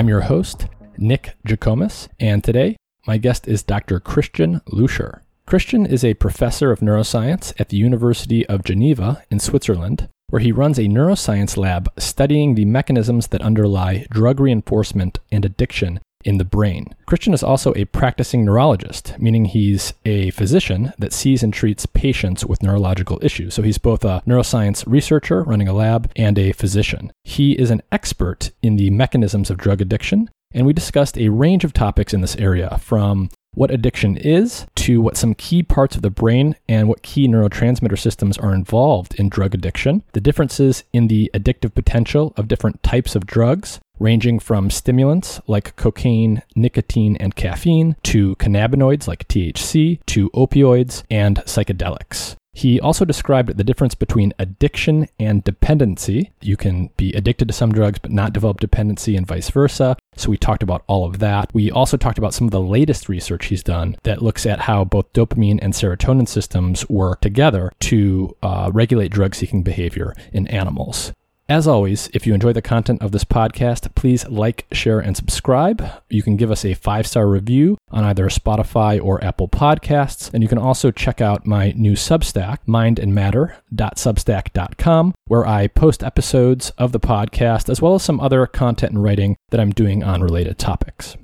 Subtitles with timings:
[0.00, 4.00] I'm your host, Nick Jikomes, and today my guest is Dr.
[4.00, 5.20] Christian Lüscher.
[5.44, 10.52] Christian is a professor of neuroscience at the University of Geneva in Switzerland, where he
[10.52, 16.44] runs a neuroscience lab studying the mechanisms that underlie drug reinforcement and addiction in the
[16.44, 16.94] brain.
[17.06, 22.44] Christian is also a practicing neurologist, meaning he's a physician that sees and treats patients
[22.44, 23.54] with neurological issues.
[23.54, 27.12] So he's both a neuroscience researcher running a lab and a physician.
[27.24, 31.64] He is an expert in the mechanisms of drug addiction, and we discussed a range
[31.64, 36.02] of topics in this area from what addiction is to what some key parts of
[36.02, 41.08] the brain and what key neurotransmitter systems are involved in drug addiction, the differences in
[41.08, 47.36] the addictive potential of different types of drugs, ranging from stimulants like cocaine, nicotine, and
[47.36, 52.36] caffeine to cannabinoids like THC to opioids and psychedelics.
[52.52, 56.32] He also described the difference between addiction and dependency.
[56.40, 59.96] You can be addicted to some drugs but not develop dependency and vice versa.
[60.16, 61.54] So we talked about all of that.
[61.54, 64.84] We also talked about some of the latest research he's done that looks at how
[64.84, 71.12] both dopamine and serotonin systems work together to uh, regulate drug seeking behavior in animals.
[71.50, 75.84] As always, if you enjoy the content of this podcast, please like, share, and subscribe.
[76.08, 80.32] You can give us a five star review on either Spotify or Apple Podcasts.
[80.32, 86.92] And you can also check out my new Substack, mindandmatter.substack.com, where I post episodes of
[86.92, 90.56] the podcast as well as some other content and writing that I'm doing on related
[90.56, 91.16] topics.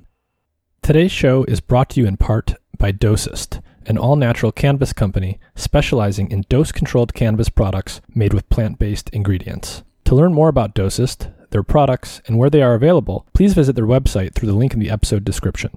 [0.82, 5.38] Today's show is brought to you in part by Dosist an all natural cannabis company
[5.54, 9.84] specializing in dose controlled cannabis products made with plant based ingredients.
[10.06, 13.86] To learn more about Dosist, their products, and where they are available, please visit their
[13.86, 15.76] website through the link in the episode description.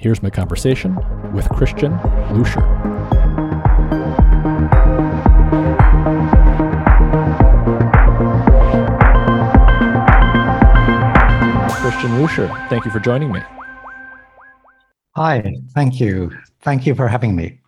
[0.00, 0.94] Here's my conversation
[1.32, 1.92] with Christian
[2.30, 2.62] Lüscher.
[11.80, 13.40] Christian Lüscher, thank you for joining me.
[15.16, 16.30] Hi, thank you.
[16.60, 17.58] Thank you for having me.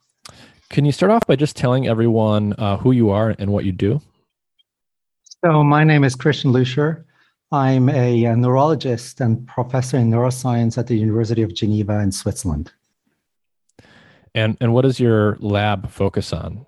[0.68, 3.72] Can you start off by just telling everyone uh, who you are and what you
[3.72, 4.00] do?
[5.44, 7.02] So, my name is Christian Lüscher.
[7.52, 12.72] I'm a, a, neurologist and professor in neuroscience at the University of Geneva in Switzerland.
[14.36, 16.64] And, and what does your lab focus on?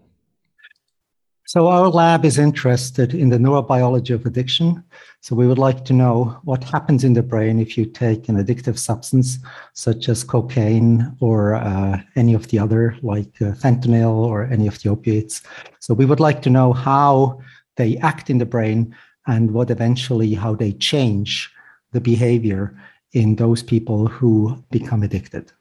[1.47, 4.83] So, our lab is interested in the neurobiology of addiction.
[5.21, 8.43] So, we would like to know what happens in the brain if you take an
[8.43, 9.39] addictive substance,
[9.75, 14.83] such as cocaine or uh, any of the other, like uh, fentanyl or any of
[14.83, 15.43] the opiates.
[15.79, 17.41] So, we would like to know how
[17.77, 18.97] they act in the brain
[19.27, 21.51] and what eventually how they change
[21.93, 22.77] the behavior
[23.13, 25.53] in those people who become addicted.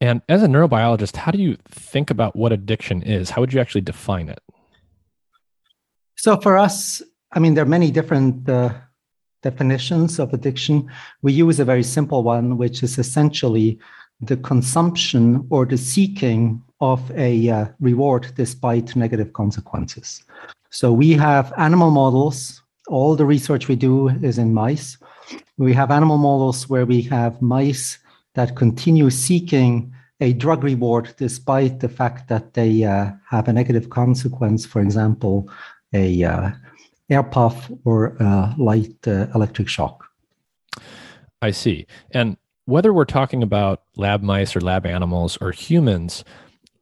[0.00, 3.30] And as a neurobiologist, how do you think about what addiction is?
[3.30, 4.40] How would you actually define it?
[6.16, 7.02] So, for us,
[7.32, 8.74] I mean, there are many different uh,
[9.42, 10.90] definitions of addiction.
[11.22, 13.78] We use a very simple one, which is essentially
[14.20, 20.22] the consumption or the seeking of a uh, reward despite negative consequences.
[20.70, 22.62] So we have animal models.
[22.88, 24.96] All the research we do is in mice.
[25.58, 27.98] We have animal models where we have mice
[28.34, 33.90] that continue seeking a drug reward despite the fact that they uh, have a negative
[33.90, 35.48] consequence, for example,
[35.92, 36.50] a, uh,
[37.10, 40.06] air puff or a light electric shock.
[41.42, 41.86] I see.
[42.12, 46.24] And whether we're talking about lab mice or lab animals or humans,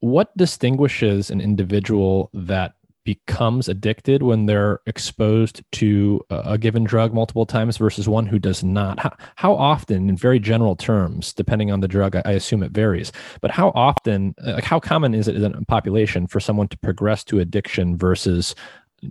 [0.00, 2.74] what distinguishes an individual that
[3.08, 8.62] becomes addicted when they're exposed to a given drug multiple times versus one who does
[8.62, 8.98] not?
[9.00, 12.70] How, how often, in very general terms, depending on the drug, I, I assume it
[12.70, 13.10] varies,
[13.40, 16.76] but how often, uh, like how common is it in a population for someone to
[16.76, 18.54] progress to addiction versus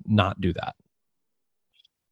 [0.05, 0.75] not do that?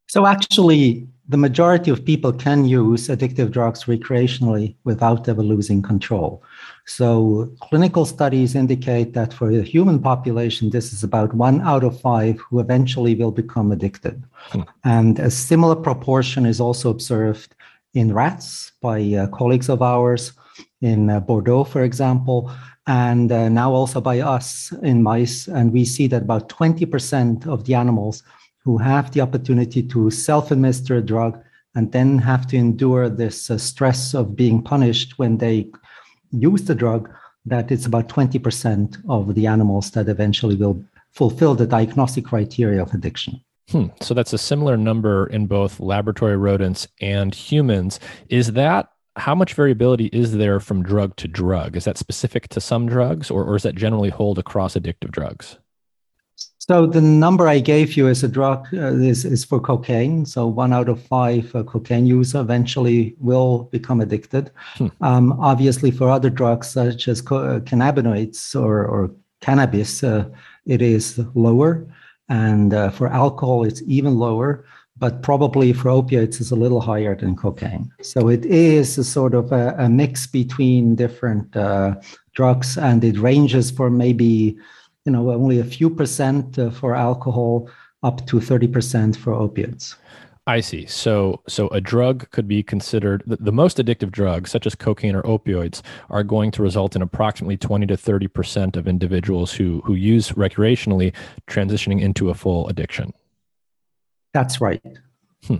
[0.08, 6.44] So, actually, the majority of people can use addictive drugs recreationally without ever losing control.
[6.86, 12.00] So, clinical studies indicate that for the human population, this is about one out of
[12.00, 14.24] five who eventually will become addicted.
[14.50, 14.62] Hmm.
[14.84, 17.56] And a similar proportion is also observed
[17.96, 20.34] in rats by uh, colleagues of ours
[20.82, 22.52] in uh, Bordeaux, for example,
[22.86, 25.48] and uh, now also by us in mice.
[25.48, 28.22] And we see that about 20% of the animals
[28.66, 31.42] who have the opportunity to self administer a drug
[31.76, 35.70] and then have to endure this uh, stress of being punished when they
[36.32, 37.10] use the drug,
[37.46, 42.94] that it's about 20% of the animals that eventually will fulfill the diagnostic criteria of
[42.94, 43.40] addiction.
[43.70, 43.88] Hmm.
[44.02, 48.00] So that's a similar number in both laboratory rodents and humans.
[48.30, 51.78] Is that how much variability is there from drug to drug?
[51.78, 55.58] Is that specific to some drugs or, or is that generally hold across addictive drugs?
[56.68, 60.26] So the number I gave you as a drug uh, is, is for cocaine.
[60.26, 64.50] So one out of five uh, cocaine user eventually will become addicted.
[64.78, 64.88] Hmm.
[65.02, 70.26] Um, obviously, for other drugs such as co- uh, cannabinoids or, or cannabis, uh,
[70.66, 71.86] it is lower.
[72.30, 74.66] And uh, for alcohol, it's even lower.
[74.98, 77.92] But probably for opiates, it's a little higher than cocaine.
[78.02, 81.96] So it is a sort of a, a mix between different uh,
[82.34, 84.58] drugs, and it ranges for maybe
[85.06, 87.70] you know, only a few percent uh, for alcohol,
[88.04, 89.96] up to 30% for opiates.
[90.48, 90.86] I see.
[90.86, 95.16] So, so a drug could be considered the, the, most addictive drugs, such as cocaine
[95.16, 95.82] or opioids,
[96.12, 100.34] are going to result in approximately twenty to thirty percent of individuals who who use
[100.34, 101.16] recreationally
[101.48, 103.12] transitioning into a full addiction.
[104.34, 104.84] That's right.
[105.48, 105.58] Hmm.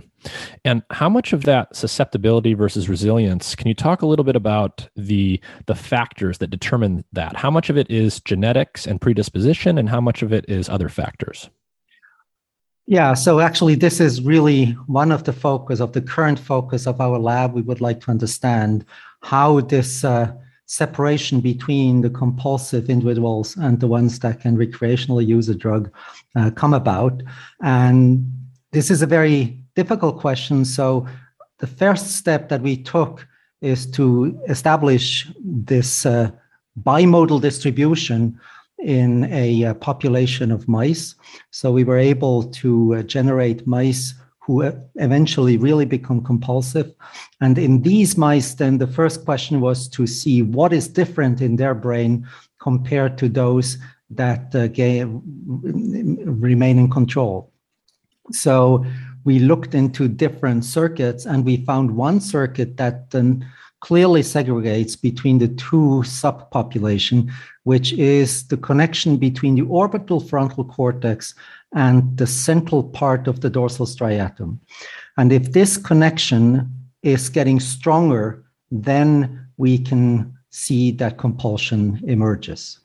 [0.64, 4.88] And how much of that susceptibility versus resilience can you talk a little bit about
[4.96, 7.36] the the factors that determine that?
[7.36, 10.88] How much of it is genetics and predisposition, and how much of it is other
[10.88, 11.48] factors?
[12.88, 17.00] Yeah, so actually, this is really one of the focus of the current focus of
[17.00, 17.52] our lab.
[17.52, 18.84] We would like to understand
[19.22, 20.32] how this uh,
[20.66, 25.90] separation between the compulsive individuals and the ones that can recreationally use a drug
[26.36, 27.22] uh, come about.
[27.60, 28.32] And
[28.72, 30.64] this is a very difficult question.
[30.64, 31.06] So
[31.58, 33.26] the first step that we took
[33.60, 36.30] is to establish this uh,
[36.82, 38.38] bimodal distribution
[38.78, 41.14] in a uh, population of mice.
[41.50, 44.62] So we were able to uh, generate mice who
[44.94, 46.94] eventually really become compulsive.
[47.40, 51.56] And in these mice, then the first question was to see what is different in
[51.56, 52.28] their brain
[52.60, 53.76] compared to those
[54.10, 54.68] that uh,
[55.66, 57.50] remain in control.
[58.30, 58.84] So
[59.26, 63.44] we looked into different circuits and we found one circuit that then
[63.80, 67.30] clearly segregates between the two subpopulation,
[67.64, 71.34] which is the connection between the orbital frontal cortex
[71.74, 74.58] and the central part of the dorsal striatum.
[75.18, 82.78] And if this connection is getting stronger, then we can see that compulsion emerges.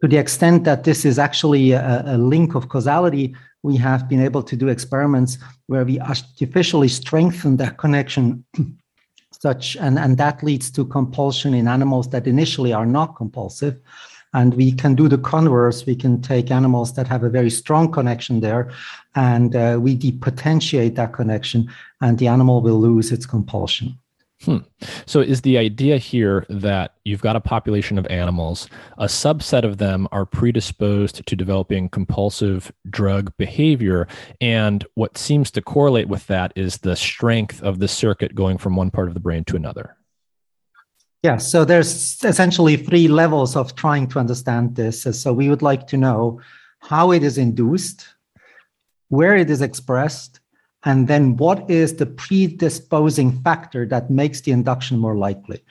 [0.00, 4.20] To the extent that this is actually a, a link of causality, we have been
[4.20, 8.44] able to do experiments where we artificially strengthen that connection
[9.32, 13.78] such and, and that leads to compulsion in animals that initially are not compulsive.
[14.34, 15.84] And we can do the converse.
[15.84, 18.70] We can take animals that have a very strong connection there
[19.14, 23.98] and uh, we depotentiate that connection and the animal will lose its compulsion
[24.44, 24.58] Hmm.
[25.06, 28.68] So, is the idea here that you've got a population of animals,
[28.98, 34.08] a subset of them are predisposed to developing compulsive drug behavior,
[34.40, 38.74] and what seems to correlate with that is the strength of the circuit going from
[38.74, 39.96] one part of the brain to another?
[41.22, 45.02] Yeah, so there's essentially three levels of trying to understand this.
[45.02, 46.40] So, we would like to know
[46.80, 48.08] how it is induced,
[49.08, 50.40] where it is expressed,
[50.84, 55.62] and then what is the predisposing factor that makes the induction more likely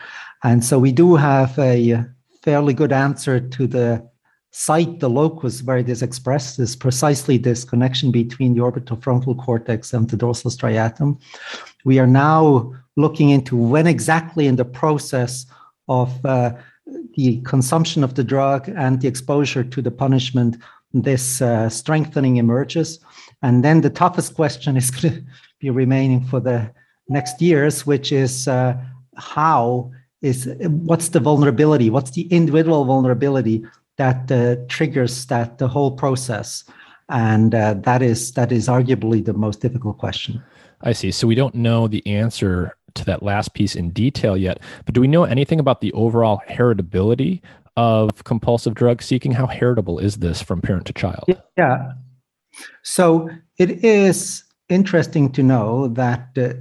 [0.43, 2.05] and so we do have a
[2.41, 4.05] fairly good answer to the
[4.51, 9.35] site the locus where it is expressed is precisely this connection between the orbital frontal
[9.35, 11.19] cortex and the dorsal striatum
[11.85, 15.45] we are now looking into when exactly in the process
[15.87, 16.51] of uh,
[17.15, 20.57] the consumption of the drug and the exposure to the punishment
[20.93, 22.99] this uh, strengthening emerges.
[23.41, 25.23] And then the toughest question is going to
[25.59, 26.71] be remaining for the
[27.09, 28.77] next years, which is uh,
[29.15, 31.89] how is what's the vulnerability?
[31.89, 33.65] What's the individual vulnerability
[33.97, 36.63] that uh, triggers that the whole process?
[37.09, 40.41] And uh, that is that is arguably the most difficult question.
[40.81, 41.11] I see.
[41.11, 45.01] So we don't know the answer to that last piece in detail yet, but do
[45.01, 47.41] we know anything about the overall heritability
[47.77, 49.31] of compulsive drug seeking?
[49.31, 51.25] How heritable is this from parent to child?
[51.57, 51.93] Yeah.
[52.83, 56.53] So it is interesting to know that, uh,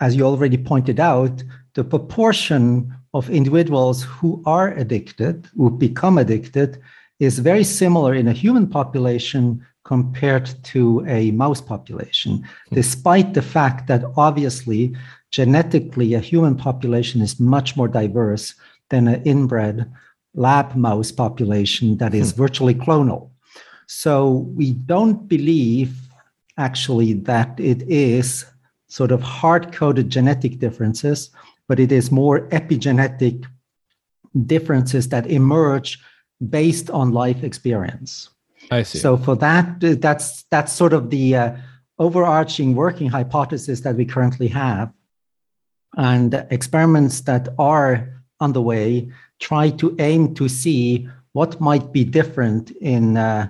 [0.00, 1.42] as you already pointed out,
[1.74, 6.80] the proportion of individuals who are addicted, who become addicted,
[7.20, 12.74] is very similar in a human population compared to a mouse population, hmm.
[12.74, 14.94] despite the fact that obviously
[15.30, 18.54] genetically a human population is much more diverse
[18.90, 19.90] than an inbred
[20.34, 22.38] lab mouse population that is hmm.
[22.38, 23.31] virtually clonal.
[23.86, 25.96] So we don't believe
[26.56, 28.46] actually that it is
[28.88, 31.30] sort of hard coded genetic differences,
[31.68, 33.46] but it is more epigenetic
[34.46, 35.98] differences that emerge
[36.50, 38.30] based on life experience.
[38.70, 38.98] I see.
[38.98, 41.56] So for that, that's that's sort of the uh,
[41.98, 44.92] overarching working hypothesis that we currently have,
[45.96, 53.16] and experiments that are underway try to aim to see what might be different in
[53.16, 53.48] uh,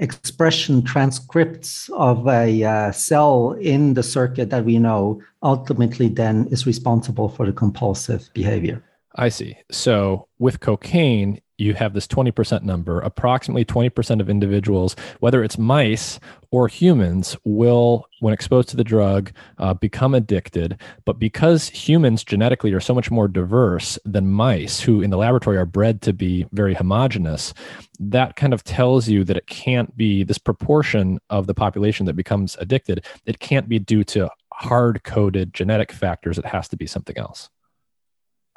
[0.00, 6.66] expression transcripts of a uh, cell in the circuit that we know ultimately then is
[6.66, 8.82] responsible for the compulsive behavior.
[9.16, 9.56] I see.
[9.70, 13.00] So with cocaine, you have this 20% number.
[13.00, 16.18] Approximately 20% of individuals, whether it's mice
[16.50, 20.80] or humans, will, when exposed to the drug, uh, become addicted.
[21.04, 25.56] But because humans genetically are so much more diverse than mice, who in the laboratory
[25.56, 27.54] are bred to be very homogenous,
[28.00, 32.16] that kind of tells you that it can't be this proportion of the population that
[32.16, 33.04] becomes addicted.
[33.26, 36.38] It can't be due to hard coded genetic factors.
[36.38, 37.48] It has to be something else.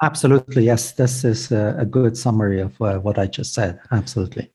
[0.02, 0.92] Absolutely, yes.
[0.92, 3.80] This is a, a good summary of uh, what I just said.
[3.92, 4.50] Absolutely.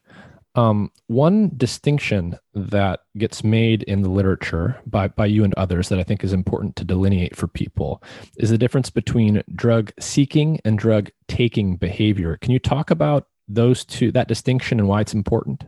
[0.56, 6.00] Um, one distinction that gets made in the literature by, by you and others that
[6.00, 8.04] I think is important to delineate for people
[8.38, 12.38] is the difference between drug seeking and drug taking behavior.
[12.38, 15.64] Can you talk about those two, that distinction and why it's important?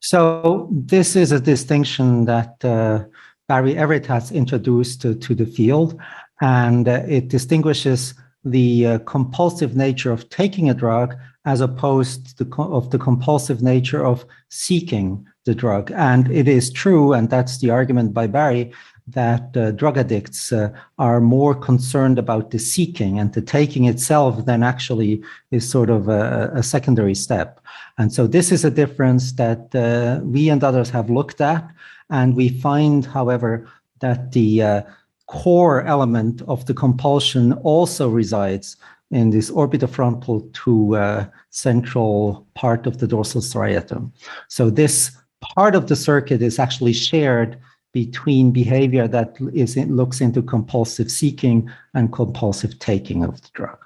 [0.00, 3.04] So, this is a distinction that uh,
[3.48, 6.00] Barry Everett has introduced to, to the field,
[6.40, 12.44] and uh, it distinguishes the uh, compulsive nature of taking a drug as opposed to
[12.44, 15.90] co- of the compulsive nature of seeking the drug.
[15.92, 18.72] And it is true, and that's the argument by Barry,
[19.08, 24.44] that uh, drug addicts uh, are more concerned about the seeking and the taking itself
[24.44, 27.60] than actually is sort of a, a secondary step.
[27.98, 31.68] And so this is a difference that uh, we and others have looked at.
[32.10, 33.68] And we find, however,
[34.00, 34.82] that the uh,
[35.30, 38.76] core element of the compulsion also resides
[39.12, 44.10] in this orbitofrontal to uh, central part of the dorsal striatum.
[44.48, 47.56] So this part of the circuit is actually shared
[47.92, 53.78] between behavior that is in, looks into compulsive seeking and compulsive taking of the drug.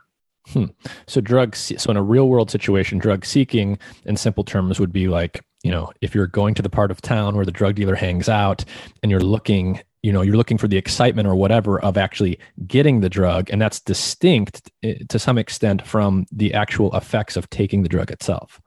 [0.48, 0.66] Hmm.
[1.06, 5.08] So drug, so in a real world situation, drug seeking in simple terms would be
[5.08, 7.96] like, you know, if you're going to the part of town where the drug dealer
[7.96, 8.64] hangs out
[9.02, 13.00] and you're looking you know you're looking for the excitement or whatever of actually getting
[13.00, 17.82] the drug and that's distinct eh, to some extent from the actual effects of taking
[17.82, 18.60] the drug itself.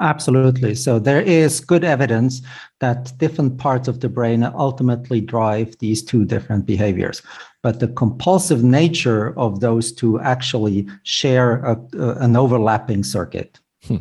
[0.00, 0.74] Absolutely.
[0.74, 2.42] So there is good evidence
[2.80, 7.22] that different parts of the brain ultimately drive these two different behaviors.
[7.62, 11.76] But the compulsive nature of those two actually share a,
[12.18, 13.58] an overlapping circuit.
[13.84, 13.96] Hmm.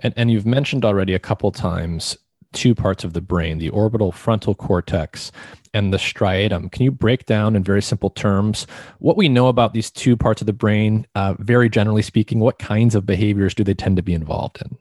[0.00, 2.16] and, and you've mentioned already a couple times
[2.52, 5.30] two parts of the brain the orbital frontal cortex
[5.76, 6.72] and the striatum.
[6.72, 8.66] Can you break down in very simple terms
[8.98, 11.06] what we know about these two parts of the brain?
[11.14, 14.76] Uh, very generally speaking, what kinds of behaviors do they tend to be involved in?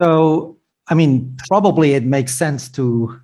[0.00, 0.56] So,
[0.88, 3.20] I mean, probably it makes sense to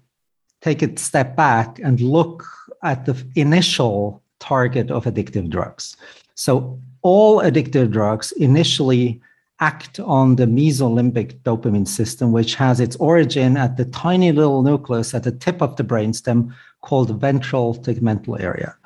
[0.60, 2.44] take a step back and look
[2.82, 5.96] at the initial target of addictive drugs.
[6.34, 9.20] So, all addictive drugs initially
[9.60, 15.14] act on the mesolimbic dopamine system, which has its origin at the tiny little nucleus
[15.14, 18.76] at the tip of the brainstem called ventral tegmental area.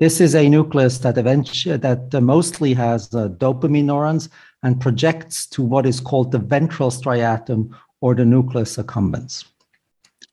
[0.00, 4.28] This is a nucleus that eventually that mostly has uh, dopamine neurons
[4.62, 7.70] and projects to what is called the ventral striatum
[8.00, 9.44] or the nucleus accumbens.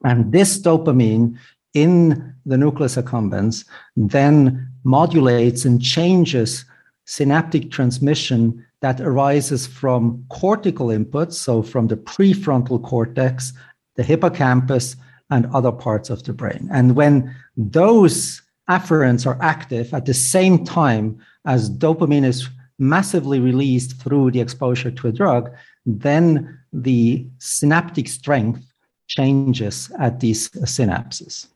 [0.04, 1.38] And this dopamine
[1.74, 3.66] in the nucleus accumbens
[3.96, 6.66] then modulates and changes
[7.06, 13.54] synaptic transmission that arises from cortical inputs, so from the prefrontal cortex,
[13.96, 14.96] the hippocampus,
[15.30, 16.70] and other parts of the brain.
[16.72, 24.02] And when those afferents are active at the same time as dopamine is massively released
[24.02, 25.52] through the exposure to a drug,
[25.86, 28.72] then the synaptic strength
[29.08, 31.48] changes at these synapses.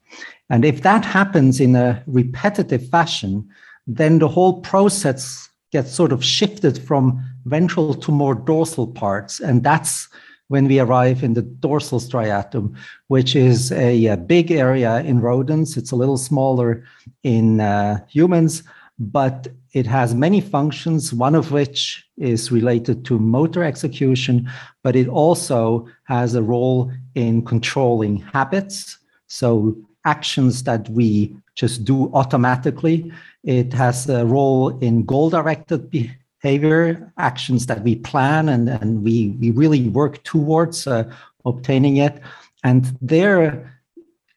[0.49, 3.49] And if that happens in a repetitive fashion,
[3.85, 9.39] then the whole process gets sort of shifted from ventral to more dorsal parts.
[9.39, 10.07] And that's
[10.47, 12.75] when we arrive in the dorsal striatum,
[13.07, 15.77] which is a, a big area in rodents.
[15.77, 16.83] It's a little smaller
[17.23, 18.63] in uh, humans,
[18.97, 24.49] but it has many functions, one of which is related to motor execution,
[24.83, 28.97] but it also has a role in controlling habits.
[29.27, 33.11] So, actions that we just do automatically.
[33.43, 39.35] It has a role in goal directed behavior, actions that we plan and, and we,
[39.41, 41.03] we really work towards uh,
[41.43, 42.21] obtaining it.
[42.63, 43.81] And there,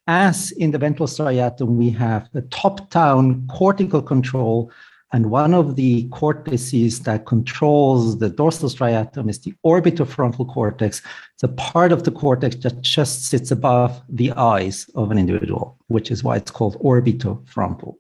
[0.09, 4.73] as in the ventral striatum, we have the top down cortical control.
[5.13, 11.03] And one of the cortices that controls the dorsal striatum is the orbitofrontal cortex.
[11.43, 16.11] A part of the cortex that just sits above the eyes of an individual, which
[16.11, 17.97] is why it's called orbitofrontal.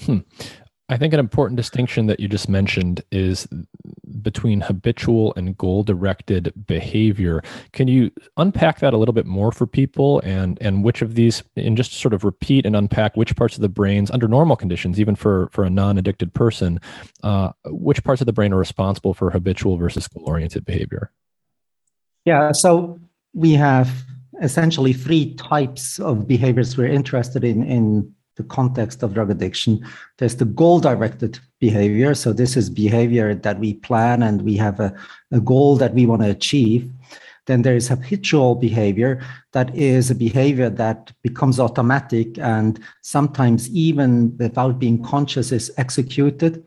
[0.00, 0.18] Hmm.
[0.92, 3.48] I think an important distinction that you just mentioned is
[4.20, 7.42] between habitual and goal directed behavior.
[7.72, 11.42] Can you unpack that a little bit more for people and and which of these
[11.56, 15.00] and just sort of repeat and unpack which parts of the brains under normal conditions,
[15.00, 16.78] even for for a non-addicted person,
[17.22, 21.10] uh, which parts of the brain are responsible for habitual versus goal oriented behavior?
[22.26, 23.00] Yeah, so
[23.32, 24.04] we have
[24.42, 29.84] essentially three types of behaviors we're interested in in the context of drug addiction.
[30.18, 32.14] There's the goal directed behavior.
[32.14, 34.94] So, this is behavior that we plan and we have a,
[35.30, 36.90] a goal that we want to achieve.
[37.46, 39.20] Then there is habitual behavior
[39.52, 46.64] that is a behavior that becomes automatic and sometimes even without being conscious is executed.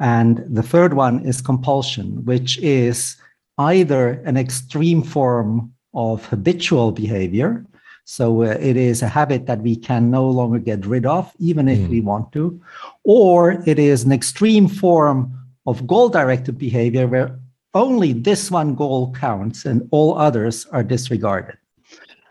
[0.00, 3.16] And the third one is compulsion, which is
[3.58, 7.66] either an extreme form of habitual behavior,
[8.10, 11.68] so uh, it is a habit that we can no longer get rid of, even
[11.68, 11.90] if mm.
[11.90, 12.58] we want to.
[13.04, 17.38] Or it is an extreme form of goal directed behavior where
[17.74, 21.58] only this one goal counts and all others are disregarded.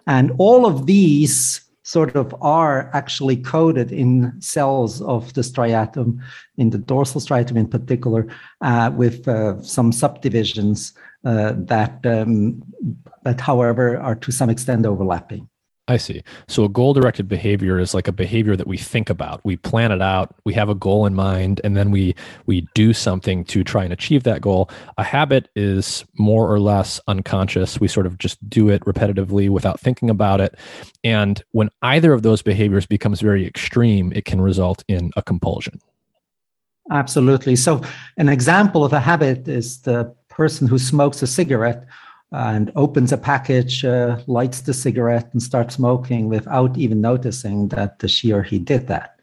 [0.08, 6.20] And all of these sort of are actually coded in cells of the striatum,
[6.58, 8.26] in the dorsal striatum in particular,
[8.62, 12.64] uh, with uh, some subdivisions uh, that, um,
[13.22, 15.48] that, however, are to some extent overlapping.
[15.90, 16.22] I see.
[16.50, 19.40] So a goal directed behavior is like a behavior that we think about.
[19.46, 22.14] We plan it out, we have a goal in mind, and then we
[22.46, 24.70] we do something to try and achieve that goal.
[24.98, 27.80] A habit is more or less unconscious.
[27.80, 30.56] We sort of just do it repetitively without thinking about it.
[31.06, 35.80] And when either of those behaviors becomes very extreme, it can result in a compulsion.
[36.92, 37.56] Absolutely.
[37.56, 37.82] So
[38.18, 41.86] an example of a habit is the person who smokes a cigarette
[42.32, 48.04] and opens a package, uh, lights the cigarette, and starts smoking without even noticing that
[48.10, 49.20] she or he did that.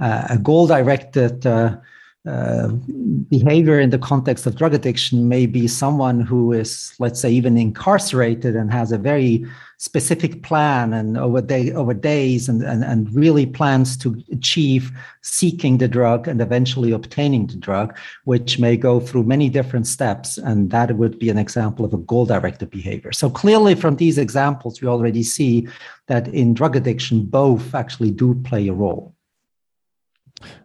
[0.00, 1.76] Uh, a goal directed uh,
[2.24, 2.68] uh,
[3.28, 7.56] behavior in the context of drug addiction may be someone who is, let's say, even
[7.56, 9.44] incarcerated and has a very
[9.78, 15.78] specific plan and over day over days and, and, and really plans to achieve seeking
[15.78, 20.38] the drug and eventually obtaining the drug, which may go through many different steps.
[20.38, 23.10] And that would be an example of a goal directed behavior.
[23.10, 25.66] So clearly from these examples, we already see
[26.06, 29.16] that in drug addiction, both actually do play a role.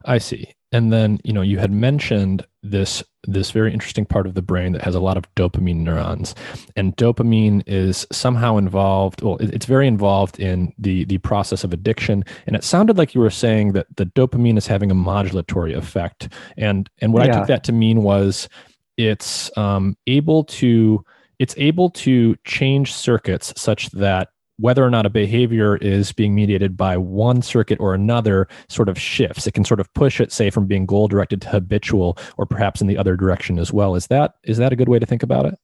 [0.06, 4.34] I see and then you know you had mentioned this this very interesting part of
[4.34, 6.34] the brain that has a lot of dopamine neurons.
[6.76, 12.24] And dopamine is somehow involved well it's very involved in the the process of addiction.
[12.46, 16.30] And it sounded like you were saying that the dopamine is having a modulatory effect.
[16.58, 17.36] And and what yeah.
[17.36, 18.50] i took that to mean was
[18.98, 21.04] it's um, able to
[21.40, 26.76] it's able to change circuits such that whether or not a behavior is being mediated
[26.76, 29.48] by one circuit or another sort of shifts.
[29.48, 32.82] It can sort of push it, say, from being goal directed to habitual, or perhaps
[32.82, 33.96] in the other direction as well.
[33.96, 35.56] Is that is that a good way to think about it?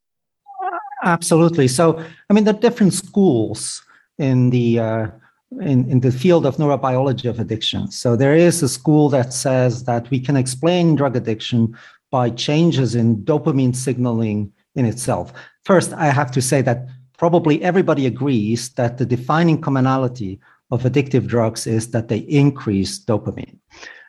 [1.03, 1.67] Absolutely.
[1.67, 3.83] So, I mean, there are different schools
[4.17, 5.07] in the uh,
[5.61, 7.91] in, in the field of neurobiology of addiction.
[7.91, 11.77] So there is a school that says that we can explain drug addiction
[12.11, 15.33] by changes in dopamine signaling in itself.
[15.63, 20.39] First, I have to say that probably everybody agrees that the defining commonality
[20.71, 23.57] of addictive drugs is that they increase dopamine.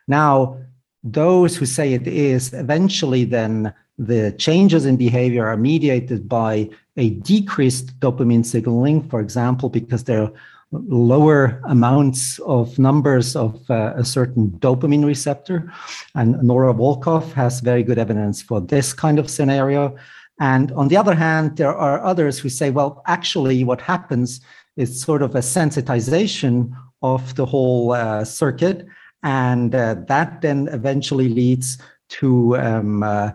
[0.08, 0.58] Now,
[1.02, 7.10] those who say it is, eventually then the changes in behavior are mediated by a
[7.10, 10.32] decreased dopamine signaling, for example, because there are
[10.72, 15.72] lower amounts of numbers of uh, a certain dopamine receptor.
[16.14, 19.96] And Nora Volkow has very good evidence for this kind of scenario.
[20.40, 24.40] And on the other hand, there are others who say, well, actually, what happens
[24.76, 28.86] is sort of a sensitization of the whole uh, circuit.
[29.22, 33.30] And uh, that then eventually leads to um, uh,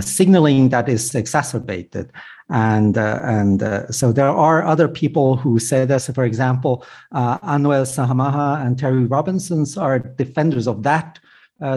[0.00, 2.12] signaling that is exacerbated.
[2.50, 6.08] And, uh, and uh, so there are other people who say this.
[6.08, 11.18] For example, uh, Anuel Sahamaha and Terry Robinsons are defenders of that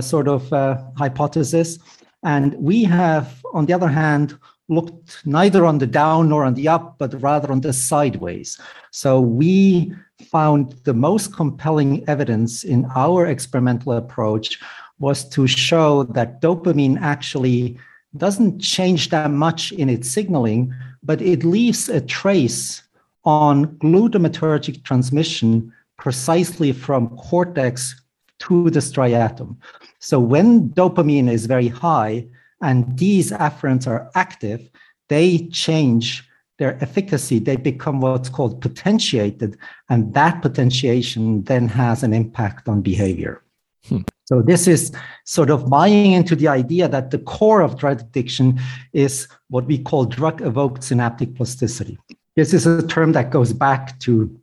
[0.01, 0.49] sort of
[0.97, 1.79] hypothesis.
[2.23, 4.37] And we have, on the other hand,
[4.69, 8.59] looked neither on the down nor on the up, but rather on the sideways.
[8.91, 14.59] So we found the most compelling evidence in our experimental approach
[14.99, 17.77] was to show that dopamine actually
[18.17, 22.83] doesn't change that much in its signaling, but it leaves a trace
[23.23, 27.95] on glutamatergic transmission precisely from cortex
[28.39, 29.55] to the striatum.
[30.01, 32.25] So when dopamine is very high
[32.61, 34.69] and these afferents are active,
[35.09, 37.39] they change their efficacy.
[37.39, 39.57] They become what's called potentiated,
[39.89, 43.43] and that potentiation then has an impact on behavior.
[43.87, 44.01] Hmm.
[44.25, 44.91] So this is
[45.25, 48.59] sort of buying into the idea that the core of drug addiction
[48.93, 51.97] is what we call drug-evoked synaptic plasticity.
[52.35, 54.39] This is a term that goes back to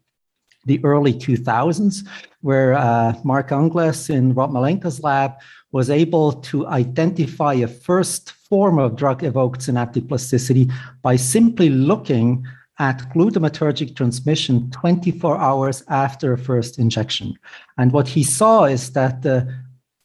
[0.66, 2.06] the early 2000s,
[2.40, 5.32] where uh, Mark Ungles in Rob Malenka's lab
[5.72, 10.70] was able to identify a first form of drug-evoked synaptic plasticity
[11.02, 12.46] by simply looking
[12.78, 17.34] at glutamatergic transmission 24 hours after first injection.
[17.76, 19.24] And what he saw is that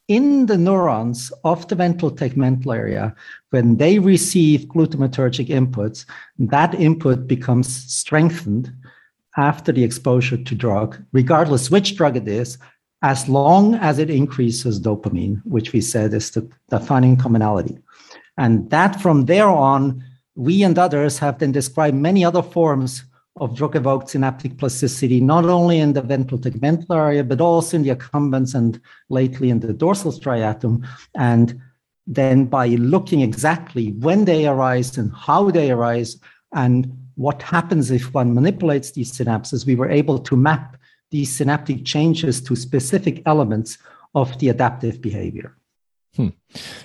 [0.08, 3.16] in the neurons of the ventral tegmental area,
[3.52, 6.06] when they receive glutamatergic inputs,
[6.40, 8.74] that input becomes strengthened
[9.38, 12.58] after the exposure to drug, regardless which drug it is,
[13.02, 17.78] as long as it increases dopamine, which we said is the defining commonality.
[18.38, 20.04] And that from there on,
[20.36, 23.04] we and others have then described many other forms
[23.38, 27.96] of drug-evoked synaptic plasticity, not only in the ventral tegmental area, but also in the
[27.96, 30.88] accumbens and lately in the dorsal striatum.
[31.16, 31.60] And
[32.06, 36.18] then by looking exactly when they arise and how they arise
[36.54, 40.78] and what happens if one manipulates these synapses, we were able to map
[41.12, 43.78] these synaptic changes to specific elements
[44.16, 45.56] of the adaptive behavior.
[46.16, 46.30] Hmm.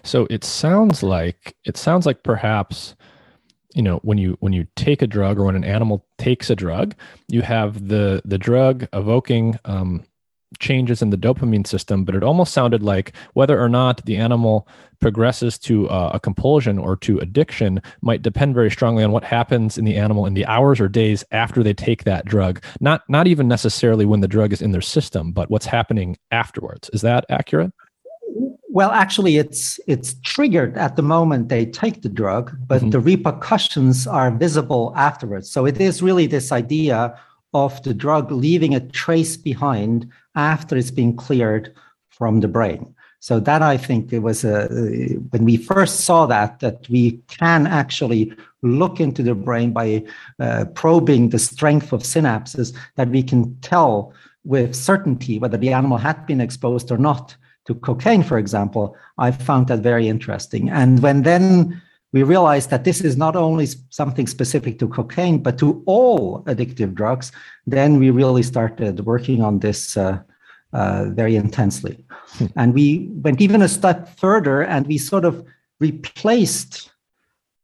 [0.03, 2.95] So it sounds like it sounds like perhaps
[3.75, 6.57] you know when you when you take a drug or when an animal takes a
[6.57, 6.95] drug
[7.29, 10.03] you have the the drug evoking um,
[10.59, 14.67] changes in the dopamine system but it almost sounded like whether or not the animal
[15.01, 19.77] progresses to uh, a compulsion or to addiction might depend very strongly on what happens
[19.77, 23.27] in the animal in the hours or days after they take that drug not not
[23.27, 27.25] even necessarily when the drug is in their system but what's happening afterwards is that
[27.29, 27.73] accurate
[28.71, 32.91] well, actually, it's it's triggered at the moment they take the drug, but mm-hmm.
[32.91, 35.51] the repercussions are visible afterwards.
[35.51, 37.19] So it is really this idea
[37.55, 41.75] of the drug leaving a trace behind after it's been cleared
[42.11, 42.95] from the brain.
[43.21, 44.69] So that I think it was a,
[45.31, 48.33] when we first saw that that we can actually
[48.63, 50.05] look into the brain by
[50.39, 54.13] uh, probing the strength of synapses that we can tell
[54.45, 59.31] with certainty whether the animal had been exposed or not to cocaine, for example, I
[59.31, 60.71] found that very interesting.
[60.71, 61.83] And when then
[62.13, 66.95] we realized that this is not only something specific to cocaine, but to all addictive
[66.95, 67.33] drugs,
[67.67, 70.19] then we really started working on this uh,
[70.73, 72.05] uh, very intensely.
[72.39, 72.47] Hmm.
[72.57, 75.45] And we went even a step further and we sort of
[75.81, 76.91] replaced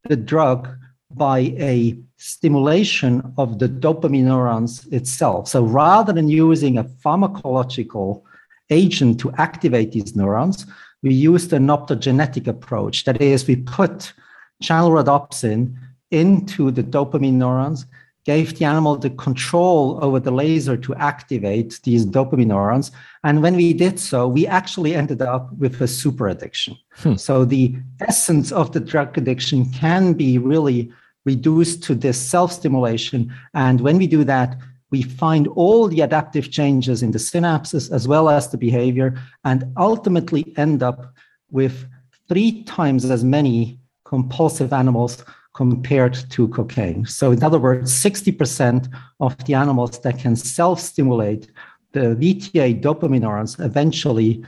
[0.05, 0.69] the drug
[1.11, 5.49] by a stimulation of the dopamine neurons itself.
[5.49, 8.23] So rather than using a pharmacological
[8.71, 10.67] agent to activate these neurons,
[11.03, 13.05] we used an optogenetic approach.
[13.05, 14.13] That is, we put
[14.63, 15.75] channel rhodopsin
[16.11, 17.87] into the dopamine neurons,
[18.25, 22.91] gave the animal the control over the laser to activate these dopamine neurons.
[23.23, 26.77] And when we did so, we actually ended up with a super addiction.
[26.95, 27.17] Hmm.
[27.17, 30.91] So the essence of the drug addiction can be really
[31.27, 33.33] reduced to this self stimulation.
[33.53, 34.57] And when we do that,
[34.91, 39.65] we find all the adaptive changes in the synapses as well as the behavior, and
[39.77, 41.13] ultimately end up
[41.51, 41.87] with
[42.29, 47.07] three times as many compulsive animals compared to cocaine.
[47.07, 48.89] So, in other words, 60%
[49.21, 51.51] of the animals that can self stimulate
[51.95, 54.45] the VTA dopamine neurons eventually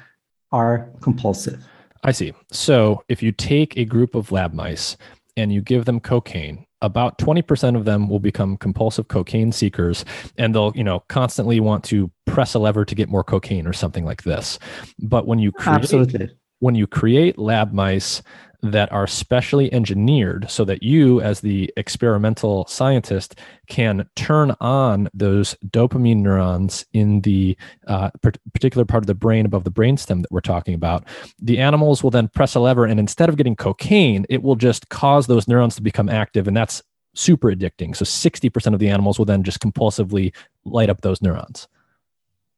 [0.52, 1.64] are compulsive.
[2.04, 2.34] I see.
[2.52, 4.96] So if you take a group of lab mice
[5.36, 10.04] and you give them cocaine, about 20% of them will become compulsive cocaine seekers
[10.36, 13.72] and they'll, you know, constantly want to press a lever to get more cocaine or
[13.72, 14.58] something like this.
[14.98, 16.30] But when you create Absolutely.
[16.58, 18.22] when you create lab mice
[18.62, 23.38] that are specially engineered so that you, as the experimental scientist,
[23.68, 28.10] can turn on those dopamine neurons in the uh,
[28.52, 31.04] particular part of the brain above the brainstem that we're talking about.
[31.40, 34.88] The animals will then press a lever, and instead of getting cocaine, it will just
[34.88, 36.82] cause those neurons to become active, and that's
[37.14, 37.96] super addicting.
[37.96, 41.66] So 60% of the animals will then just compulsively light up those neurons.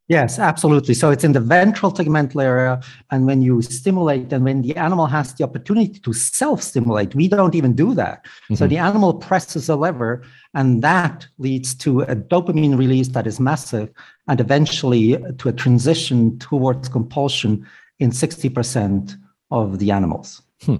[0.08, 0.94] Yes, absolutely.
[0.94, 2.80] So it's in the ventral tegmental area.
[3.10, 7.28] And when you stimulate, and when the animal has the opportunity to self stimulate, we
[7.28, 8.24] don't even do that.
[8.24, 8.54] Mm-hmm.
[8.54, 10.22] So the animal presses a lever,
[10.54, 13.90] and that leads to a dopamine release that is massive,
[14.28, 17.66] and eventually to a transition towards compulsion
[17.98, 19.14] in 60%
[19.50, 20.40] of the animals.
[20.62, 20.76] Hmm.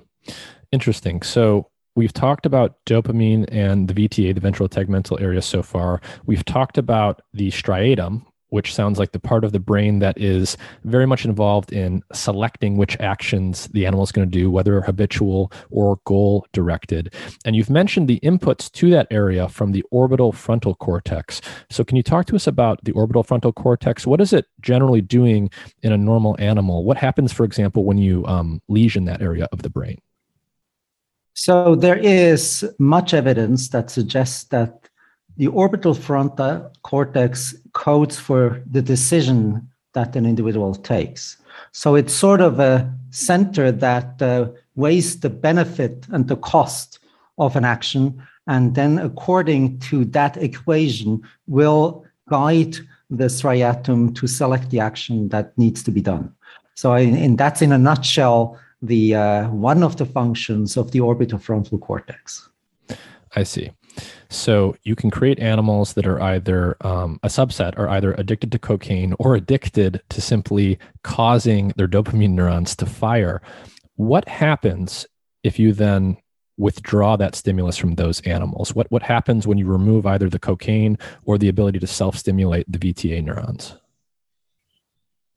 [0.72, 1.22] Interesting.
[1.22, 6.00] So We've talked about dopamine and the VTA, the ventral tegmental area, so far.
[6.26, 10.56] We've talked about the striatum, which sounds like the part of the brain that is
[10.84, 15.52] very much involved in selecting which actions the animal is going to do, whether habitual
[15.70, 17.14] or goal directed.
[17.44, 21.40] And you've mentioned the inputs to that area from the orbital frontal cortex.
[21.70, 24.06] So, can you talk to us about the orbital frontal cortex?
[24.06, 25.50] What is it generally doing
[25.82, 26.84] in a normal animal?
[26.84, 29.98] What happens, for example, when you um, lesion that area of the brain?
[31.34, 34.88] So, there is much evidence that suggests that
[35.38, 41.38] the orbital frontal cortex codes for the decision that an individual takes.
[41.72, 46.98] So it's sort of a center that uh, weighs the benefit and the cost
[47.38, 52.77] of an action, and then according to that equation, will guide
[53.11, 56.33] the striatum to select the action that needs to be done.
[56.74, 61.01] So, in, in that's in a nutshell the uh, one of the functions of the
[61.01, 62.48] orbital frontal cortex.
[63.35, 63.72] I see.
[64.28, 68.58] So you can create animals that are either um, a subset are either addicted to
[68.58, 73.40] cocaine or addicted to simply causing their dopamine neurons to fire.
[73.96, 75.06] What happens
[75.42, 76.16] if you then
[76.56, 78.74] withdraw that stimulus from those animals?
[78.74, 82.78] What what happens when you remove either the cocaine or the ability to self-stimulate the
[82.78, 83.76] VTA neurons?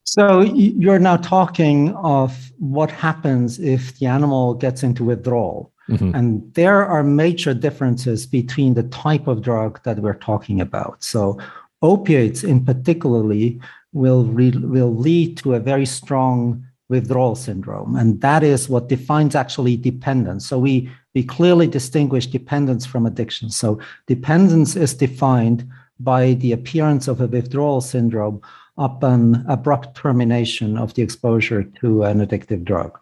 [0.03, 5.70] So you're now talking of what happens if the animal gets into withdrawal.
[5.91, 6.15] Mm-hmm.
[6.15, 11.03] And there are major differences between the type of drug that we're talking about.
[11.03, 11.37] So,
[11.81, 13.59] opiates in particularly
[13.93, 19.35] will re- will lead to a very strong withdrawal syndrome, and that is what defines
[19.35, 20.45] actually dependence.
[20.45, 23.49] So we we clearly distinguish dependence from addiction.
[23.49, 25.67] So dependence is defined
[25.99, 28.41] by the appearance of a withdrawal syndrome
[28.77, 32.97] upon abrupt termination of the exposure to an addictive drug.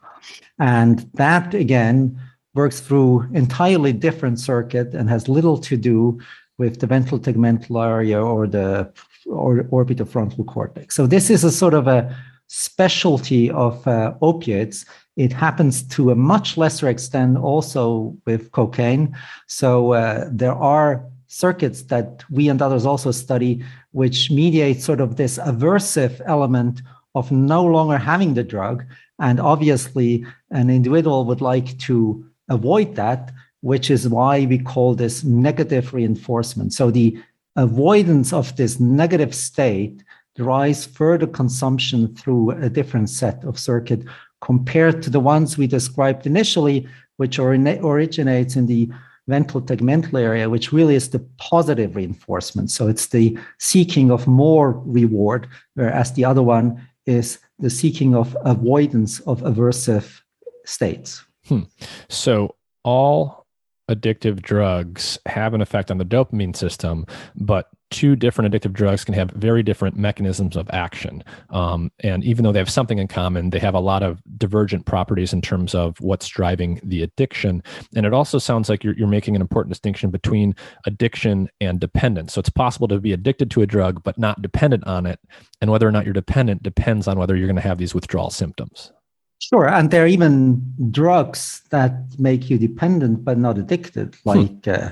[0.58, 2.19] And that again
[2.56, 6.20] works through entirely different circuit and has little to do
[6.58, 8.92] with the ventral tegmental area or the
[9.26, 10.96] or orbitofrontal cortex.
[10.96, 12.16] So this is a sort of a
[12.48, 14.86] specialty of uh, opiates.
[15.16, 19.16] It happens to a much lesser extent also with cocaine.
[19.48, 25.16] So uh, there are circuits that we and others also study, which mediate sort of
[25.16, 26.82] this aversive element
[27.14, 28.84] of no longer having the drug.
[29.20, 33.32] And obviously, an individual would like to avoid that,
[33.62, 36.74] which is why we call this negative reinforcement.
[36.74, 37.18] So the
[37.56, 40.04] avoidance of this negative state
[40.36, 44.04] drives further consumption through a different set of circuit
[44.42, 48.90] compared to the ones we described initially, which originates in the
[49.28, 52.72] ventral tegmental area, which really is the positive reinforcement.
[52.72, 58.36] So it's the seeking of more reward, whereas the other one is the seeking of
[58.46, 60.22] avoidance of aversive
[60.66, 61.24] states.
[61.50, 61.64] Hmm.
[62.08, 63.48] So all
[63.90, 69.16] addictive drugs have an effect on the dopamine system, but two different addictive drugs can
[69.16, 71.24] have very different mechanisms of action.
[71.50, 74.86] Um, and even though they have something in common, they have a lot of divergent
[74.86, 77.64] properties in terms of what's driving the addiction.
[77.96, 82.34] And it also sounds like you're, you're making an important distinction between addiction and dependence.
[82.34, 85.20] So it's possible to be addicted to a drug, but not dependent on it.
[85.62, 88.30] And whether or not you're dependent depends on whether you're going to have these withdrawal
[88.30, 88.92] symptoms.
[89.39, 89.67] Sure.
[89.67, 94.30] And there are even drugs that make you dependent but not addicted, hmm.
[94.30, 94.71] like hmm.
[94.71, 94.89] uh,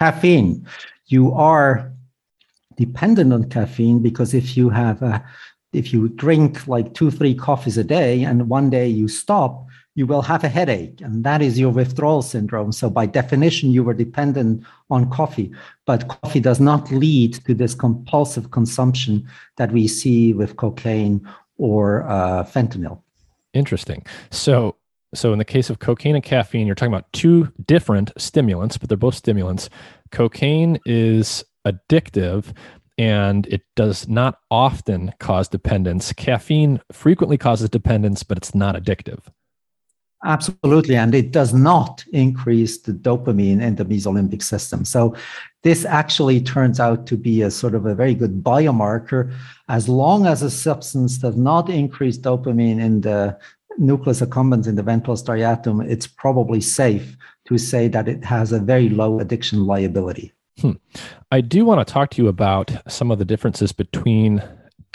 [0.00, 0.66] caffeine.
[1.06, 1.92] You are
[2.76, 5.24] dependent on caffeine because if you have a,
[5.72, 10.06] if you drink like two, three coffees a day and one day you stop, you
[10.06, 11.00] will have a headache.
[11.00, 12.72] And that is your withdrawal syndrome.
[12.72, 15.52] So, by definition, you were dependent on coffee.
[15.86, 21.28] But coffee does not lead to this compulsive consumption that we see with cocaine
[21.58, 23.03] or uh, fentanyl.
[23.54, 24.04] Interesting.
[24.30, 24.76] So,
[25.14, 28.88] so in the case of cocaine and caffeine, you're talking about two different stimulants, but
[28.88, 29.70] they're both stimulants.
[30.10, 32.52] Cocaine is addictive
[32.98, 36.12] and it does not often cause dependence.
[36.12, 39.20] Caffeine frequently causes dependence, but it's not addictive.
[40.24, 40.96] Absolutely.
[40.96, 44.84] And it does not increase the dopamine in the mesolimbic system.
[44.84, 45.14] So
[45.62, 49.32] this actually turns out to be a sort of a very good biomarker.
[49.68, 53.38] As long as a substance does not increase dopamine in the
[53.76, 58.60] nucleus accumbens in the ventral striatum, it's probably safe to say that it has a
[58.60, 60.32] very low addiction liability.
[60.60, 60.72] Hmm.
[61.32, 64.42] I do want to talk to you about some of the differences between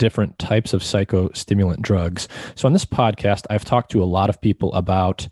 [0.00, 2.26] different types of psychostimulant drugs.
[2.56, 5.28] So, on this podcast, I've talked to a lot of people about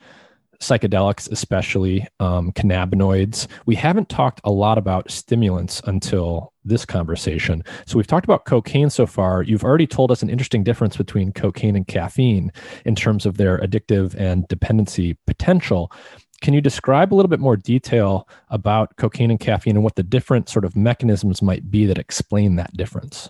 [0.60, 3.46] psychedelics, especially um, cannabinoids.
[3.64, 7.64] We haven't talked a lot about stimulants until this conversation.
[7.86, 9.42] So, we've talked about cocaine so far.
[9.42, 12.52] You've already told us an interesting difference between cocaine and caffeine
[12.84, 15.90] in terms of their addictive and dependency potential.
[16.42, 20.04] Can you describe a little bit more detail about cocaine and caffeine and what the
[20.04, 23.28] different sort of mechanisms might be that explain that difference?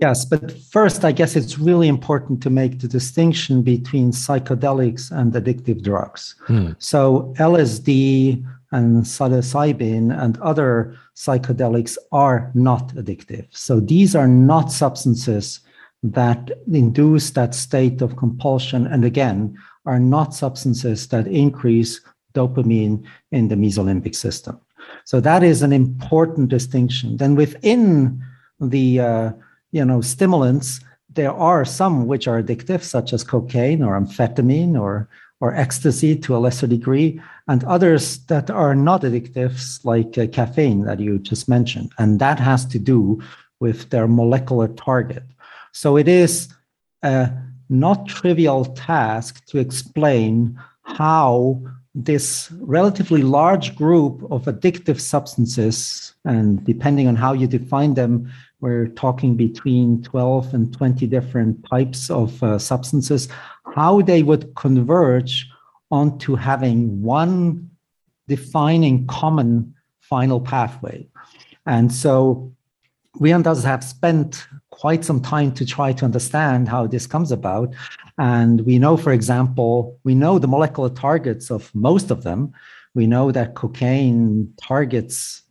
[0.00, 5.30] Yes, but first, I guess it's really important to make the distinction between psychedelics and
[5.34, 6.36] addictive drugs.
[6.46, 6.70] Hmm.
[6.78, 13.46] So, LSD and psilocybin and other psychedelics are not addictive.
[13.50, 15.60] So, these are not substances
[16.02, 18.86] that induce that state of compulsion.
[18.86, 22.00] And again, are not substances that increase
[22.32, 24.58] dopamine in the mesolimbic system.
[25.04, 27.18] So, that is an important distinction.
[27.18, 28.24] Then, within
[28.60, 29.32] the uh,
[29.72, 30.80] you know, stimulants,
[31.12, 35.08] there are some which are addictive, such as cocaine or amphetamine or
[35.42, 40.84] or ecstasy to a lesser degree, and others that are not addictive, like uh, caffeine
[40.84, 41.90] that you just mentioned.
[41.96, 43.22] And that has to do
[43.58, 45.22] with their molecular target.
[45.72, 46.52] So it is
[47.02, 47.30] a
[47.70, 51.62] not trivial task to explain how
[51.94, 58.30] this relatively large group of addictive substances, and depending on how you define them,
[58.60, 63.28] we're talking between 12 and 20 different types of uh, substances,
[63.74, 65.48] how they would converge
[65.90, 67.70] onto having one
[68.28, 71.08] defining common final pathway.
[71.66, 72.52] And so
[73.18, 77.32] we and others have spent quite some time to try to understand how this comes
[77.32, 77.74] about.
[78.18, 82.52] And we know, for example, we know the molecular targets of most of them.
[82.94, 85.42] We know that cocaine targets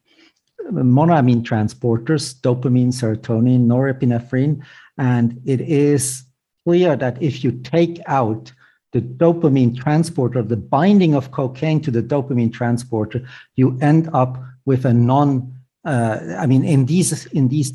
[0.72, 4.64] monoamine transporters, dopamine, serotonin, norepinephrine.
[4.98, 6.24] And it is
[6.66, 8.52] clear that if you take out
[8.92, 14.86] the dopamine transporter, the binding of cocaine to the dopamine transporter, you end up with
[14.86, 15.54] a non,
[15.86, 17.74] uh, I mean, in these, in these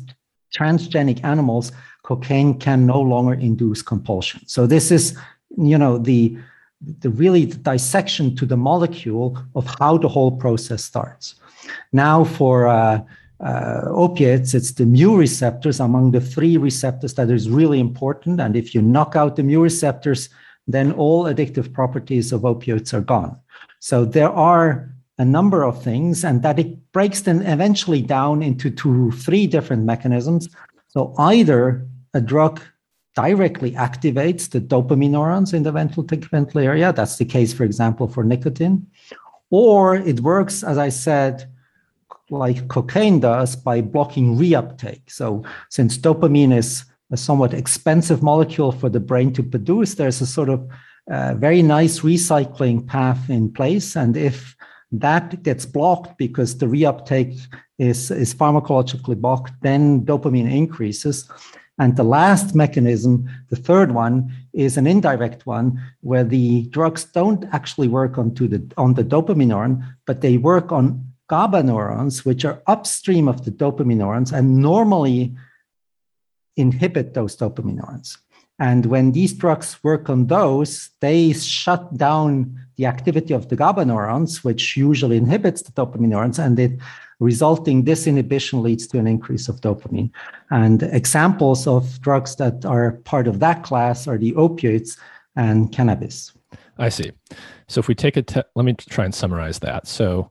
[0.53, 1.71] transgenic animals,
[2.03, 4.41] cocaine can no longer induce compulsion.
[4.45, 5.17] So this is,
[5.57, 6.37] you know, the,
[6.99, 11.35] the really the dissection to the molecule of how the whole process starts.
[11.91, 13.01] Now, for uh,
[13.39, 18.39] uh, opiates, it's the mu receptors among the three receptors that is really important.
[18.39, 20.29] And if you knock out the mu receptors,
[20.67, 23.39] then all addictive properties of opioids are gone.
[23.79, 28.69] So there are a number of things, and that it breaks them eventually down into
[28.69, 30.49] two, three different mechanisms.
[30.87, 32.61] So either a drug
[33.15, 36.91] directly activates the dopamine neurons in the ventral tegmental area.
[36.91, 38.87] That's the case, for example, for nicotine.
[39.51, 41.49] Or it works, as I said,
[42.29, 45.09] like cocaine does by blocking reuptake.
[45.09, 50.25] So, since dopamine is a somewhat expensive molecule for the brain to produce, there's a
[50.25, 50.67] sort of
[51.11, 53.95] uh, very nice recycling path in place.
[53.95, 54.55] And if
[54.91, 57.39] that gets blocked because the reuptake
[57.77, 61.29] is, is pharmacologically blocked, then dopamine increases.
[61.77, 67.43] And the last mechanism, the third one, is an indirect one where the drugs don't
[67.51, 72.45] actually work onto the on the dopamine neuron, but they work on GABA neurons, which
[72.45, 75.35] are upstream of the dopamine neurons and normally
[76.55, 78.17] inhibit those dopamine neurons.
[78.59, 83.85] And when these drugs work on those, they shut down the activity of the GABA
[83.85, 86.79] neurons, which usually inhibits the dopamine neurons, and it
[87.19, 90.11] resulting disinhibition leads to an increase of dopamine.
[90.51, 94.97] And examples of drugs that are part of that class are the opioids
[95.35, 96.33] and cannabis.
[96.77, 97.11] I see.
[97.67, 99.87] So if we take a, te- let me try and summarize that.
[99.87, 100.29] So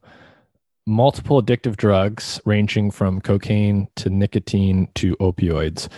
[0.87, 5.89] multiple addictive drugs ranging from cocaine to nicotine to opioids,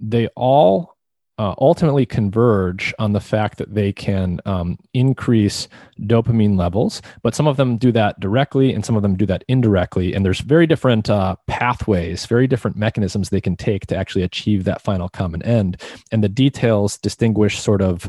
[0.00, 0.94] they all
[1.36, 5.66] uh, ultimately converge on the fact that they can um, increase
[6.00, 9.42] dopamine levels, but some of them do that directly and some of them do that
[9.48, 10.14] indirectly.
[10.14, 14.64] And there's very different uh, pathways, very different mechanisms they can take to actually achieve
[14.64, 15.80] that final common end.
[16.12, 18.08] And the details distinguish sort of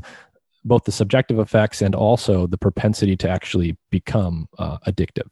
[0.64, 5.32] both the subjective effects and also the propensity to actually become uh, addictive.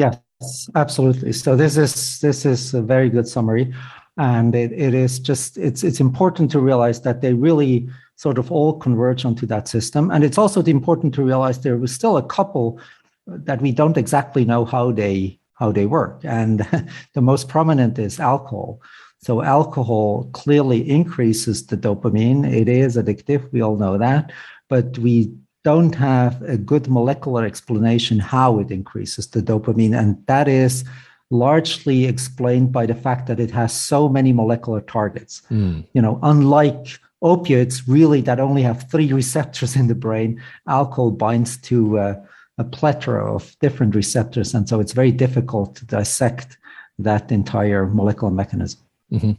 [0.00, 1.32] Yes, absolutely.
[1.32, 3.74] So this is this is a very good summary,
[4.16, 8.50] and it, it is just it's it's important to realize that they really sort of
[8.50, 12.26] all converge onto that system, and it's also important to realize there was still a
[12.26, 12.80] couple
[13.26, 16.60] that we don't exactly know how they how they work, and
[17.14, 18.80] the most prominent is alcohol.
[19.22, 22.50] So alcohol clearly increases the dopamine.
[22.50, 23.52] It is addictive.
[23.52, 24.32] We all know that,
[24.70, 25.30] but we
[25.62, 30.84] don't have a good molecular explanation how it increases the dopamine, and that is
[31.30, 35.42] largely explained by the fact that it has so many molecular targets.
[35.50, 35.86] Mm.
[35.92, 41.56] You know, unlike opiates, really that only have three receptors in the brain, alcohol binds
[41.58, 42.14] to uh,
[42.58, 46.58] a plethora of different receptors, and so it's very difficult to dissect
[46.98, 48.80] that entire molecular mechanism.
[49.12, 49.32] Mm-hmm.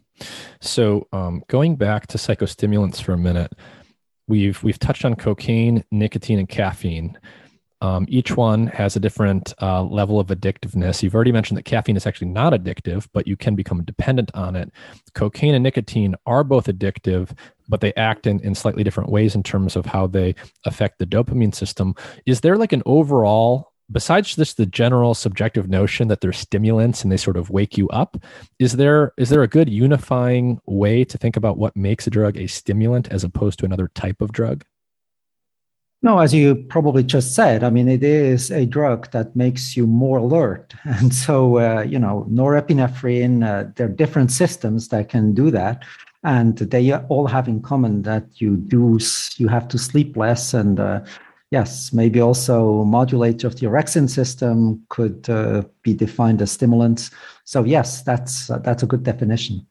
[0.60, 3.54] So, um, going back to psychostimulants for a minute,
[4.28, 7.18] we've we've touched on cocaine, nicotine, and caffeine.
[7.82, 11.02] Um, each one has a different uh, level of addictiveness.
[11.02, 14.56] You've already mentioned that caffeine is actually not addictive, but you can become dependent on
[14.56, 14.72] it.
[15.16, 17.36] Cocaine and nicotine are both addictive,
[17.68, 21.08] but they act in, in slightly different ways in terms of how they affect the
[21.08, 21.96] dopamine system.
[22.28, 27.12] Is there like an overall besides just the general subjective notion that they're stimulants and
[27.12, 28.18] they sort of wake you up
[28.60, 32.38] is there is there a good unifying way to think about what makes a drug
[32.38, 34.64] a stimulant as opposed to another type of drug?
[36.04, 39.86] No as you probably just said i mean it is a drug that makes you
[39.88, 40.74] more alert.
[40.86, 45.84] And so uh, you know norepinephrine uh, there are different systems that can do that.
[46.24, 49.00] And they all have in common that you do
[49.38, 51.02] you have to sleep less and uh,
[51.52, 57.12] yes, maybe also modulator of the orexin system could uh, be defined as stimulants.
[57.44, 59.68] So yes, that's uh, that's a good definition.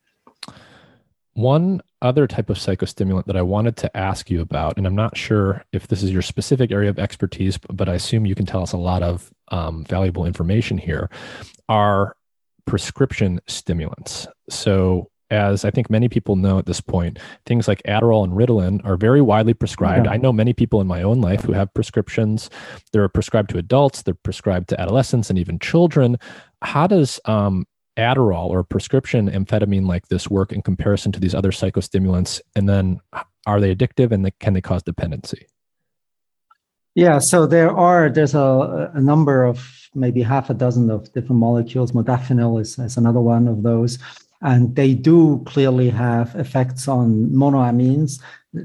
[1.33, 5.17] One other type of psychostimulant that I wanted to ask you about, and I'm not
[5.17, 8.63] sure if this is your specific area of expertise, but I assume you can tell
[8.63, 11.11] us a lot of um, valuable information here,
[11.69, 12.17] are
[12.67, 14.27] prescription stimulants.
[14.49, 18.85] So as I think many people know at this point, things like Adderall and Ritalin
[18.85, 20.07] are very widely prescribed.
[20.07, 20.13] Yeah.
[20.13, 22.51] I know many people in my own life who have prescriptions.
[22.93, 26.19] They're prescribed to adults, they're prescribed to adolescents and even children.
[26.63, 27.67] How does um,
[27.97, 32.41] Adderall or prescription amphetamine like this work in comparison to these other psychostimulants?
[32.57, 33.01] And then
[33.47, 35.47] are they addictive and can they cause dependency?
[36.97, 41.39] Yeah, so there are there's a, a number of maybe half a dozen of different
[41.39, 41.93] molecules.
[41.93, 43.99] Modafinil is, is another one of those
[44.43, 48.21] and they do clearly have effects on monoamines.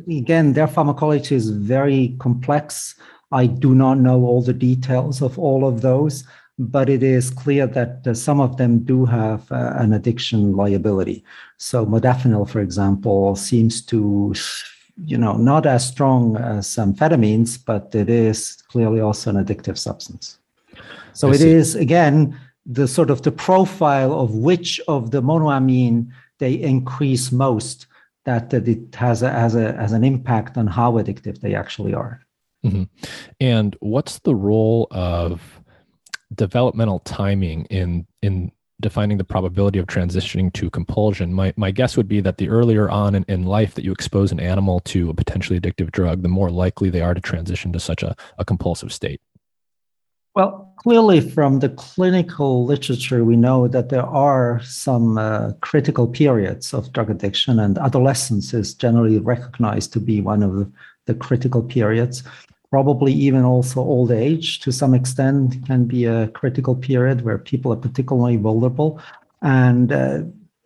[0.07, 2.95] Again, their pharmacology is very complex.
[3.31, 6.23] I do not know all the details of all of those,
[6.57, 11.23] but it is clear that uh, some of them do have uh, an addiction liability.
[11.57, 14.33] So modafinil, for example, seems to,
[15.03, 20.37] you know, not as strong as amphetamines, but it is clearly also an addictive substance.
[21.11, 26.07] So it is again the sort of the profile of which of the monoamine
[26.39, 27.87] they increase most
[28.25, 31.93] that, that it has a, has a has an impact on how addictive they actually
[31.93, 32.21] are.
[32.65, 32.83] Mm-hmm.
[33.39, 35.61] And what's the role of
[36.33, 38.51] developmental timing in in
[38.81, 41.33] defining the probability of transitioning to compulsion?
[41.33, 44.31] My my guess would be that the earlier on in, in life that you expose
[44.31, 47.79] an animal to a potentially addictive drug, the more likely they are to transition to
[47.79, 49.21] such a, a compulsive state.
[50.35, 56.73] Well, clearly, from the clinical literature, we know that there are some uh, critical periods
[56.73, 60.69] of drug addiction, and adolescence is generally recognized to be one of
[61.05, 62.21] the critical periods.
[62.69, 67.71] Probably even also old age to some extent can be a critical period where people
[67.71, 68.99] are particularly vulnerable.
[69.41, 70.23] And uh,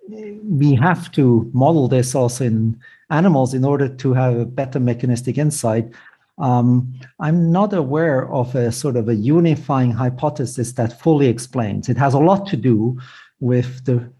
[0.07, 2.79] we have to model this also in
[3.11, 5.91] animals in order to have a better mechanistic insight
[6.39, 11.89] um, I'm not aware of a sort of a unifying hypothesis that fully explains.
[11.89, 12.97] It has a lot to do
[13.39, 14.11] with the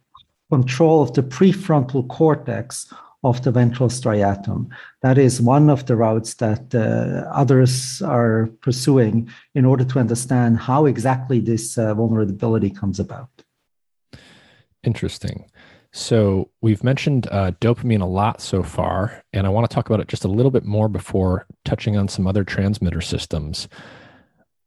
[0.51, 2.91] control of the prefrontal cortex
[3.23, 4.69] of the ventral striatum.
[5.01, 10.59] That is one of the routes that uh, others are pursuing in order to understand
[10.59, 13.29] how exactly this uh, vulnerability comes about.
[14.83, 15.45] Interesting.
[15.91, 19.99] So we've mentioned uh, dopamine a lot so far, and I want to talk about
[19.99, 23.67] it just a little bit more before touching on some other transmitter systems.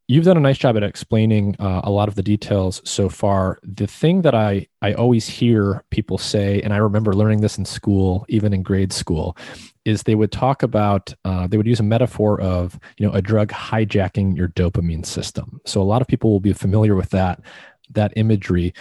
[0.08, 3.60] You've done a nice job at explaining uh, a lot of the details so far.
[3.62, 7.64] The thing that I I always hear people say, and I remember learning this in
[7.64, 9.36] school, even in grade school,
[9.84, 13.22] is they would talk about uh, they would use a metaphor of you know a
[13.22, 15.60] drug hijacking your dopamine system.
[15.66, 17.40] So a lot of people will be familiar with that
[17.92, 18.74] that imagery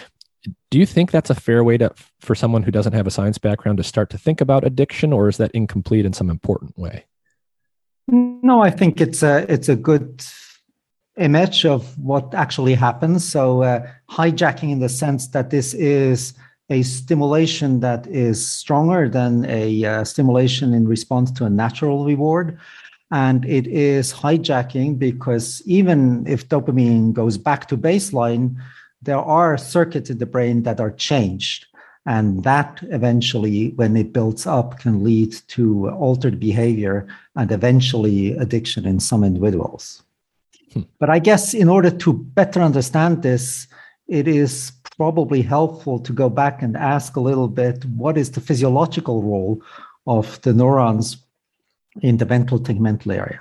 [0.70, 3.38] do you think that's a fair way to for someone who doesn't have a science
[3.38, 7.04] background to start to think about addiction or is that incomplete in some important way
[8.08, 10.24] No, I think it's a it's a good
[11.16, 13.24] image of what actually happens.
[13.28, 16.34] So uh, hijacking in the sense that this is
[16.70, 22.58] a stimulation that is stronger than a uh, stimulation in response to a natural reward.
[23.10, 28.56] And it is hijacking because even if dopamine goes back to baseline,
[29.02, 31.66] there are circuits in the brain that are changed.
[32.04, 38.86] And that eventually, when it builds up, can lead to altered behavior and eventually addiction
[38.86, 40.02] in some individuals.
[40.72, 40.82] Hmm.
[40.98, 43.68] But I guess in order to better understand this,
[44.08, 48.40] it is probably helpful to go back and ask a little bit what is the
[48.40, 49.62] physiological role
[50.06, 51.18] of the neurons
[52.00, 53.40] in the ventral tegmental area.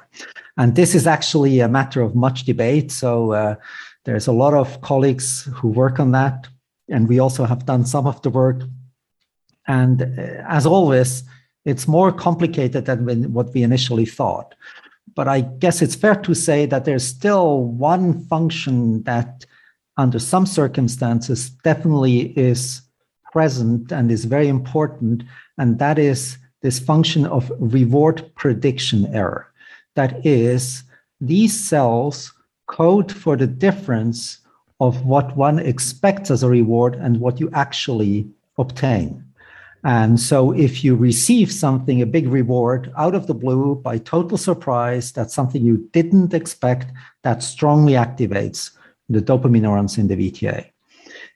[0.58, 2.92] And this is actually a matter of much debate.
[2.92, 3.56] So uh,
[4.06, 6.48] there's a lot of colleagues who work on that
[6.92, 8.62] and we also have done some of the work.
[9.68, 11.24] And uh, as always,
[11.66, 14.54] it's more complicated than what we initially thought.
[15.16, 19.46] But I guess it's fair to say that there's still one function that,
[19.98, 22.82] under some circumstances, definitely is
[23.32, 25.24] present and is very important,
[25.58, 29.52] and that is this function of reward prediction error.
[29.96, 30.84] That is,
[31.20, 32.34] these cells
[32.72, 34.40] code for the difference
[34.80, 39.24] of what one expects as a reward and what you actually obtain.
[39.84, 44.38] And so, if you receive something, a big reward out of the blue by total
[44.38, 46.92] surprise, that's something you didn't expect,
[47.24, 48.72] that strongly activates
[49.10, 50.68] the dopamine neurons in the VTA.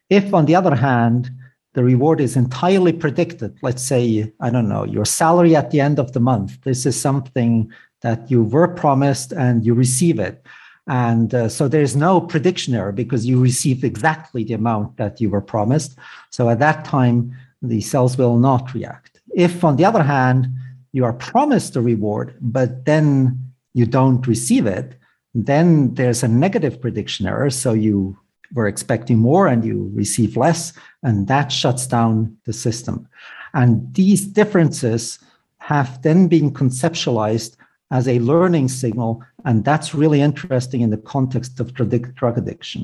[0.10, 1.32] If, on the other hand,
[1.74, 5.98] the reward is entirely predicted, let's say, I don't know, your salary at the end
[6.00, 7.72] of the month, this is something
[8.02, 10.46] that you were promised and you receive it
[10.88, 15.30] and uh, so there's no prediction error because you receive exactly the amount that you
[15.30, 15.98] were promised.
[16.30, 19.20] So at that time, the cells will not react.
[19.36, 20.48] If, on the other hand,
[20.92, 23.40] you are promised a reward, but then
[23.74, 24.96] you don't receive it,
[25.34, 27.50] then there's a negative prediction error.
[27.50, 28.18] So you
[28.54, 30.72] were expecting more and you receive less,
[31.04, 33.08] and that shuts down the system.
[33.54, 35.20] And these differences
[35.58, 37.58] have then been conceptualized
[37.98, 39.12] as a learning signal.
[39.48, 42.82] And that's really interesting in the context of drug addiction,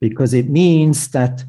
[0.00, 1.44] because it means that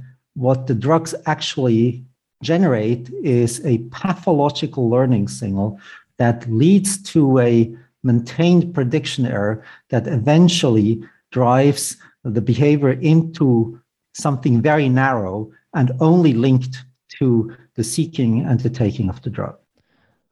[0.46, 2.04] what the drugs actually
[2.42, 5.80] generate is a pathological learning signal
[6.18, 7.54] that leads to a
[8.04, 9.56] maintained prediction error
[9.90, 10.92] that eventually
[11.32, 11.84] drives
[12.36, 13.80] the behavior into
[14.14, 16.76] something very narrow and only linked
[17.18, 17.28] to
[17.76, 19.56] the seeking and the taking of the drug.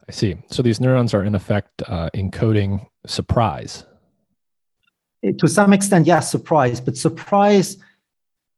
[0.07, 0.37] I see.
[0.47, 3.85] So these neurons are in effect uh, encoding surprise.
[5.37, 7.77] To some extent, yes, surprise, but surprise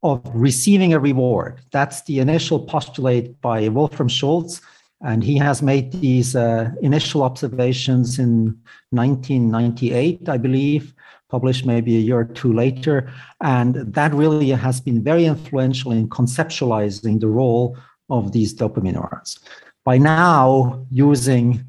[0.02, 1.62] of receiving a reward.
[1.72, 4.62] That's the initial postulate by Wolfram Schultz.
[5.02, 8.58] And he has made these uh, initial observations in
[8.91, 10.94] 1998, I believe,
[11.30, 13.12] published maybe a year or two later.
[13.41, 17.78] And that really has been very influential in conceptualizing the role
[18.10, 19.39] of these dopamine neurons
[19.84, 21.66] by now using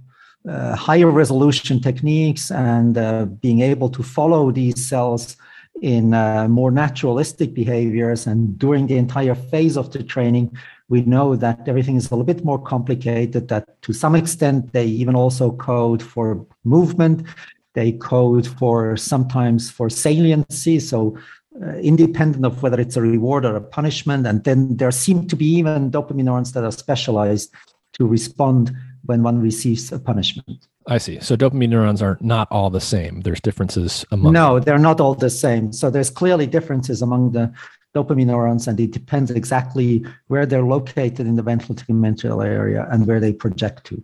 [0.48, 5.36] uh, higher resolution techniques and uh, being able to follow these cells
[5.82, 8.26] in uh, more naturalistic behaviors.
[8.26, 10.56] And during the entire phase of the training
[10.88, 14.84] we know that everything is a little bit more complicated that to some extent they
[14.84, 17.26] even also code for movement.
[17.72, 21.18] They code for sometimes for saliency so
[21.60, 24.26] uh, independent of whether it's a reward or a punishment.
[24.26, 27.54] And then there seem to be even dopamine neurons that are specialized
[27.94, 28.74] to respond
[29.06, 30.68] when one receives a punishment.
[30.86, 31.18] I see.
[31.20, 33.20] So dopamine neurons are not all the same.
[33.22, 35.72] There's differences among No, they're not all the same.
[35.72, 37.52] So there's clearly differences among the
[37.94, 43.06] dopamine neurons and it depends exactly where they're located in the ventral tegmental area and
[43.06, 44.02] where they project to.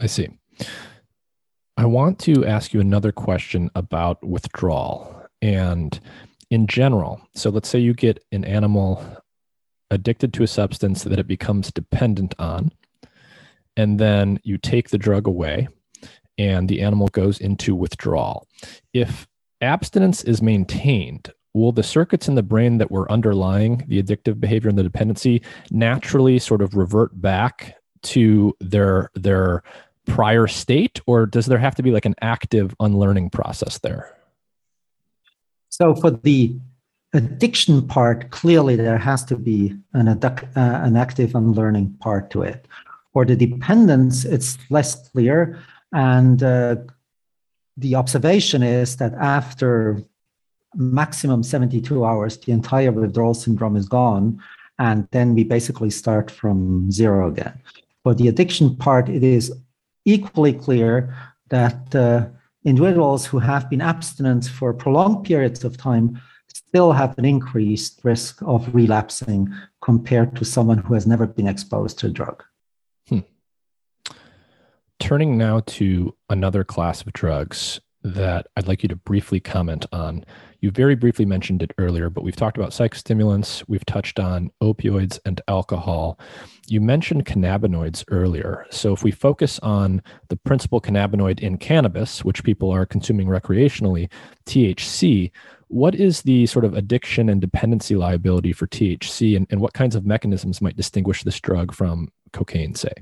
[0.00, 0.28] I see.
[1.76, 5.98] I want to ask you another question about withdrawal and
[6.50, 7.20] in general.
[7.34, 9.04] So let's say you get an animal
[9.90, 12.72] addicted to a substance that it becomes dependent on
[13.78, 15.68] and then you take the drug away
[16.36, 18.46] and the animal goes into withdrawal.
[18.92, 19.26] If
[19.62, 24.68] abstinence is maintained, will the circuits in the brain that were underlying the addictive behavior
[24.68, 29.62] and the dependency naturally sort of revert back to their their
[30.06, 34.16] prior state or does there have to be like an active unlearning process there
[35.68, 36.56] so for the
[37.12, 42.66] addiction part clearly there has to be an, uh, an active unlearning part to it
[43.18, 45.58] for the dependence, it's less clear.
[45.92, 46.76] And uh,
[47.76, 50.00] the observation is that after
[50.76, 54.40] maximum 72 hours, the entire withdrawal syndrome is gone.
[54.78, 57.60] And then we basically start from zero again.
[58.04, 59.52] For the addiction part, it is
[60.04, 61.12] equally clear
[61.48, 62.26] that uh,
[62.64, 68.40] individuals who have been abstinent for prolonged periods of time still have an increased risk
[68.42, 72.44] of relapsing compared to someone who has never been exposed to a drug.
[75.00, 80.24] Turning now to another class of drugs that I'd like you to briefly comment on.
[80.60, 85.18] You very briefly mentioned it earlier, but we've talked about psychostimulants, we've touched on opioids
[85.24, 86.18] and alcohol.
[86.66, 88.66] You mentioned cannabinoids earlier.
[88.70, 94.10] So, if we focus on the principal cannabinoid in cannabis, which people are consuming recreationally,
[94.46, 95.30] THC,
[95.68, 99.94] what is the sort of addiction and dependency liability for THC, and, and what kinds
[99.94, 102.92] of mechanisms might distinguish this drug from cocaine, say?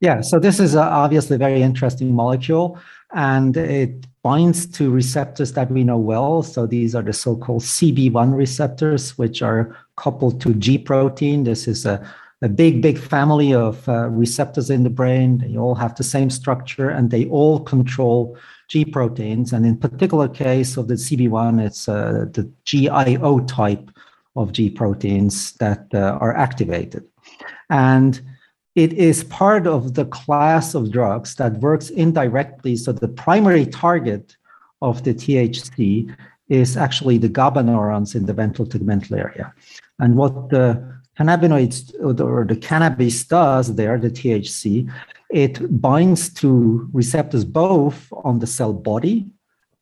[0.00, 2.78] Yeah, so this is obviously a very interesting molecule,
[3.14, 6.42] and it binds to receptors that we know well.
[6.42, 11.44] So these are the so called CB1 receptors, which are coupled to G protein.
[11.44, 12.06] This is a,
[12.42, 15.38] a big, big family of uh, receptors in the brain.
[15.38, 18.36] They all have the same structure and they all control
[18.68, 19.52] G proteins.
[19.52, 23.90] And in particular case of the CB1, it's uh, the GIO type
[24.36, 27.04] of G proteins that uh, are activated.
[27.70, 28.20] And
[28.74, 32.76] it is part of the class of drugs that works indirectly.
[32.76, 34.36] So the primary target
[34.82, 36.14] of the THC
[36.48, 39.52] is actually the GABA neurons in the ventral tegmental area.
[39.98, 44.90] And what the cannabinoids or the cannabis does there, the THC,
[45.30, 49.26] it binds to receptors both on the cell body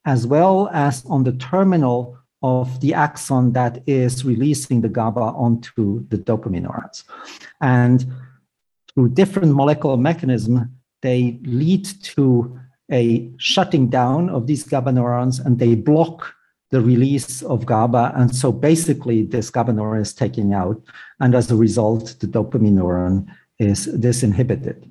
[0.06, 6.06] as well as on the terminal of the axon that is releasing the GABA onto
[6.08, 7.04] the dopamine neurons.
[7.60, 8.06] And
[8.96, 10.62] through different molecular mechanisms,
[11.02, 12.58] they lead to
[12.90, 16.34] a shutting down of these GABA neurons and they block
[16.70, 18.12] the release of GABA.
[18.16, 20.82] And so basically, this GABA neuron is taken out.
[21.20, 23.26] And as a result, the dopamine neuron
[23.58, 24.88] is disinhibited.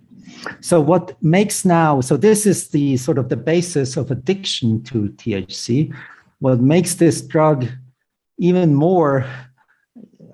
[0.62, 5.10] So, what makes now, so this is the sort of the basis of addiction to
[5.10, 5.94] THC.
[6.40, 7.66] What makes this drug
[8.38, 9.26] even more,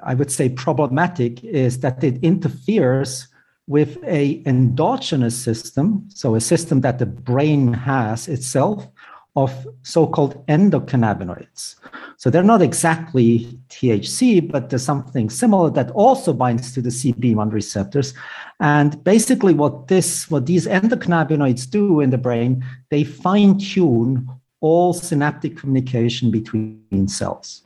[0.04, 3.28] I would say, problematic is that it interferes
[3.68, 8.88] with a endogenous system, so a system that the brain has itself
[9.36, 11.76] of so-called endocannabinoids.
[12.18, 17.52] So they're not exactly THC, but there's something similar that also binds to the CB1
[17.54, 18.14] receptors.
[18.60, 24.28] And basically what this, what these endocannabinoids do in the brain, they fine-tune
[24.60, 27.64] all synaptic communication between cells.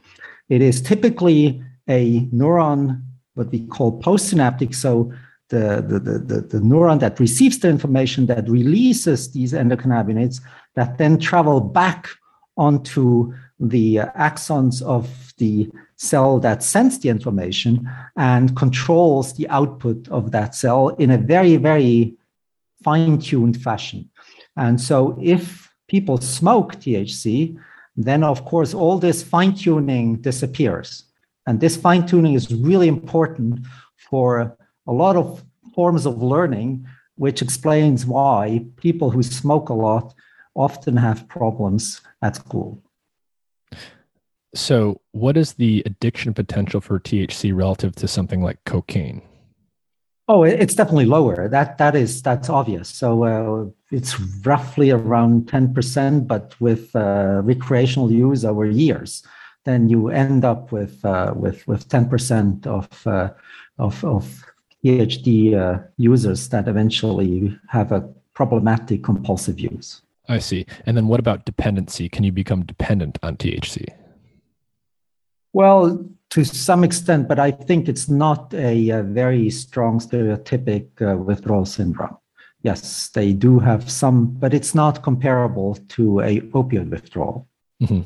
[0.50, 3.02] It is typically a neuron,
[3.34, 4.74] what we call postsynaptic.
[4.76, 5.12] So
[5.50, 10.42] the, the, the, the, neuron that receives the information that releases these endocannabinoids
[10.74, 12.08] that then travel back
[12.58, 20.08] onto the uh, axons of the cell that sends the information and controls the output
[20.10, 22.16] of that cell in a very, very
[22.84, 24.10] fine tuned fashion.
[24.58, 27.58] And so if people smoke THC,
[27.96, 31.04] then of course all this fine tuning disappears.
[31.48, 33.66] And this fine tuning is really important
[34.10, 40.14] for a lot of forms of learning, which explains why people who smoke a lot
[40.56, 42.82] often have problems at school.
[44.54, 49.22] So, what is the addiction potential for THC relative to something like cocaine?
[50.28, 51.48] Oh, it's definitely lower.
[51.50, 52.90] That that is that's obvious.
[52.90, 59.24] So uh, it's roughly around ten percent, but with uh, recreational use over years,
[59.66, 63.30] then you end up with uh, with with ten percent of uh,
[63.78, 64.44] of of
[64.86, 70.02] PhD uh, users that eventually have a problematic compulsive use.
[70.30, 70.66] I see.
[70.86, 72.08] And then what about dependency?
[72.08, 73.88] Can you become dependent on THC?
[75.54, 81.18] Well, to some extent, but I think it's not a, a very strong stereotypic uh,
[81.18, 82.18] withdrawal syndrome.
[82.62, 87.48] Yes, they do have some, but it's not comparable to a opioid withdrawal.
[87.82, 88.02] Mm-hmm.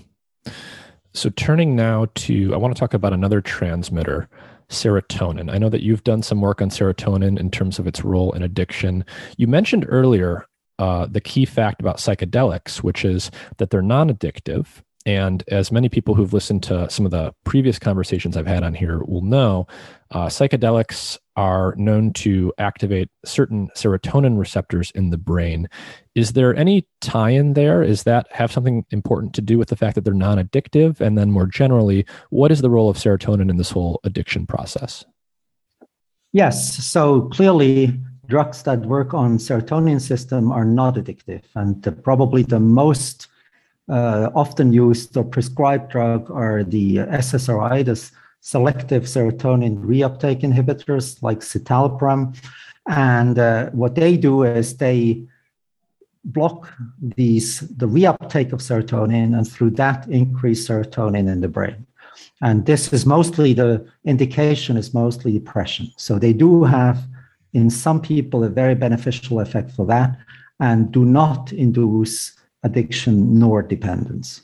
[1.13, 4.29] So, turning now to, I want to talk about another transmitter
[4.69, 5.51] serotonin.
[5.51, 8.43] I know that you've done some work on serotonin in terms of its role in
[8.43, 9.03] addiction.
[9.37, 10.45] You mentioned earlier
[10.79, 14.67] uh, the key fact about psychedelics, which is that they're non addictive.
[15.09, 18.75] And as many people who've listened to some of the previous conversations I've had on
[18.75, 19.65] here will know,
[20.11, 25.67] uh, psychedelics are known to activate certain serotonin receptors in the brain.
[26.13, 27.81] Is there any tie in there?
[27.81, 31.01] Is that have something important to do with the fact that they're non addictive?
[31.01, 35.03] And then more generally, what is the role of serotonin in this whole addiction process?
[36.33, 36.85] Yes.
[36.85, 41.41] So clearly, drugs that work on serotonin system are not addictive.
[41.55, 43.28] And probably the most
[43.89, 48.11] uh, often used or prescribed drug are the SSRI, the
[48.41, 52.37] selective serotonin reuptake inhibitors like citalopram.
[52.87, 55.27] And uh, what they do is they
[56.25, 56.71] block
[57.01, 61.85] these the reuptake of serotonin and through that increase serotonin in the brain
[62.41, 67.07] and this is mostly the indication is mostly depression so they do have
[67.53, 70.17] in some people a very beneficial effect for that
[70.59, 72.33] and do not induce
[72.63, 74.41] addiction nor dependence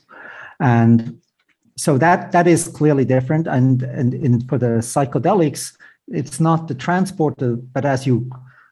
[0.60, 1.20] and
[1.76, 5.76] so that that is clearly different and and in, for the psychedelics
[6.08, 8.30] it's not the transporter but as you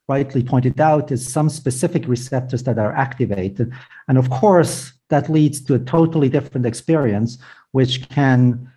[0.09, 3.73] rightly pointed out, is some specific receptors that are activated.
[4.09, 7.39] And of course, that leads to a totally different experience,
[7.73, 8.71] which can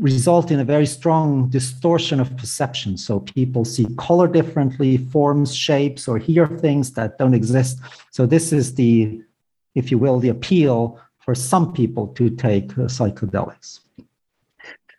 [0.00, 2.98] result in a very strong distortion of perception.
[2.98, 7.78] So people see color differently, forms, shapes, or hear things that don't exist.
[8.10, 9.22] So this is the,
[9.74, 13.80] if you will, the appeal for some people to take uh, psychedelics.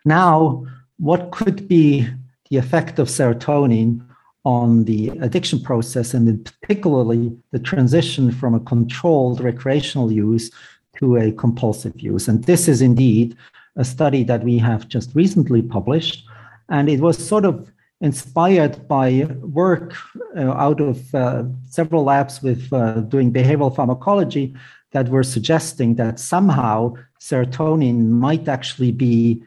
[0.05, 0.65] Now,
[0.97, 2.07] what could be
[2.49, 4.05] the effect of serotonin
[4.45, 10.49] on the addiction process and in particularly the transition from a controlled recreational use
[10.97, 12.27] to a compulsive use.
[12.27, 13.35] And this is indeed
[13.75, 16.25] a study that we have just recently published.
[16.69, 17.71] And it was sort of
[18.01, 19.93] inspired by work
[20.37, 24.55] uh, out of uh, several labs with uh, doing behavioral pharmacology
[24.91, 29.43] that were suggesting that somehow serotonin might actually be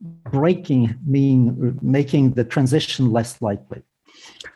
[0.00, 3.82] breaking, mean making the transition less likely.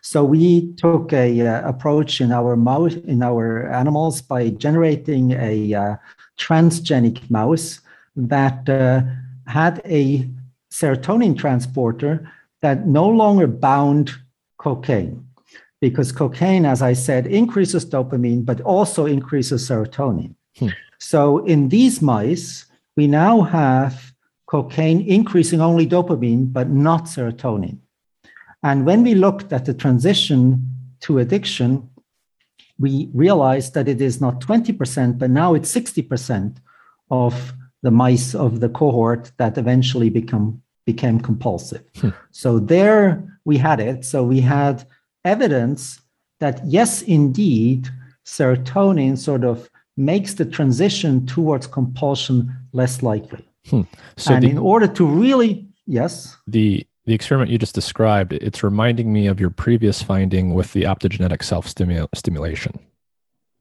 [0.01, 5.75] So we took a uh, approach in our mouse in our animals by generating a
[5.75, 5.97] uh,
[6.39, 7.81] transgenic mouse
[8.17, 9.03] that uh,
[9.47, 10.29] had a
[10.71, 12.31] serotonin transporter
[12.63, 14.11] that no longer bound
[14.59, 15.25] cocaine
[15.81, 20.69] because cocaine as i said increases dopamine but also increases serotonin hmm.
[20.99, 24.13] so in these mice we now have
[24.47, 27.79] cocaine increasing only dopamine but not serotonin
[28.63, 30.69] and when we looked at the transition
[31.01, 31.89] to addiction,
[32.79, 36.57] we realized that it is not 20%, but now it's 60%
[37.11, 37.53] of
[37.83, 40.63] the mice of the cohort that eventually become
[40.93, 41.85] became compulsive.
[42.01, 42.15] Hmm.
[42.31, 43.03] So there
[43.45, 44.07] we had it.
[44.07, 44.87] So we had
[45.23, 46.01] evidence
[46.41, 47.91] that yes, indeed,
[48.25, 49.69] serotonin sort of
[49.99, 52.39] makes the transition towards compulsion
[52.73, 53.45] less likely.
[53.69, 53.83] Hmm.
[54.17, 58.63] So and the, in order to really, yes, the the experiment you just described, it's
[58.63, 61.67] reminding me of your previous finding with the optogenetic self
[62.15, 62.75] stimulation.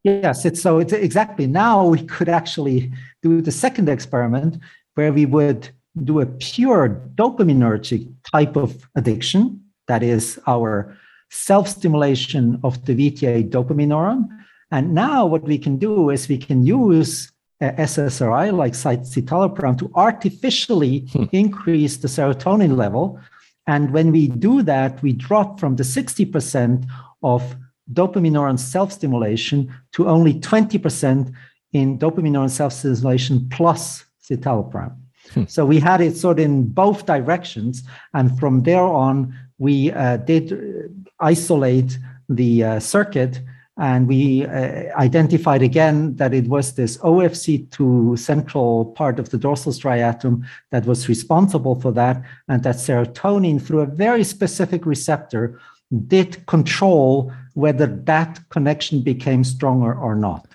[0.03, 4.53] Yes, it's so it's exactly now we could actually do the second experiment
[4.95, 5.69] where we would
[6.03, 10.95] do a pure dopaminergic type of addiction, that is our
[11.29, 14.27] self-stimulation of the VTA dopamine neuron.
[14.71, 17.31] And now what we can do is we can use
[17.61, 21.23] SSRI like citalopram to artificially hmm.
[21.31, 23.19] increase the serotonin level
[23.67, 26.87] and when we do that, we drop from the 60%
[27.21, 27.55] of
[27.91, 31.33] dopamine neuron self stimulation to only 20%
[31.73, 34.95] in dopamine neuron self stimulation plus citalopram.
[35.33, 35.45] Hmm.
[35.47, 37.83] So we had it sort of in both directions.
[38.13, 41.97] And from there on, we uh, did isolate
[42.29, 43.41] the uh, circuit
[43.77, 49.71] and we uh, identified again that it was this OFC2 central part of the dorsal
[49.71, 55.59] striatum that was responsible for that, and that serotonin, through a very specific receptor,
[56.07, 60.46] did control whether that connection became stronger or not.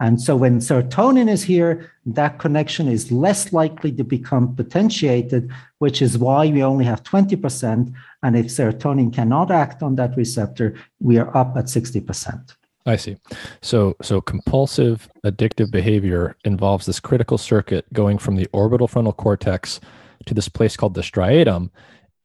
[0.00, 6.00] And so when serotonin is here, that connection is less likely to become potentiated, which
[6.00, 7.92] is why we only have 20%.
[8.22, 12.54] And if serotonin cannot act on that receptor, we are up at 60%.
[12.86, 13.18] I see.
[13.60, 19.80] So so compulsive addictive behavior involves this critical circuit going from the orbital frontal cortex
[20.24, 21.70] to this place called the striatum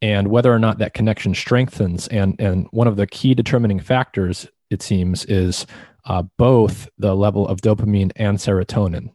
[0.01, 4.47] and whether or not that connection strengthens and and one of the key determining factors
[4.69, 5.67] it seems is
[6.05, 9.11] uh, both the level of dopamine and serotonin.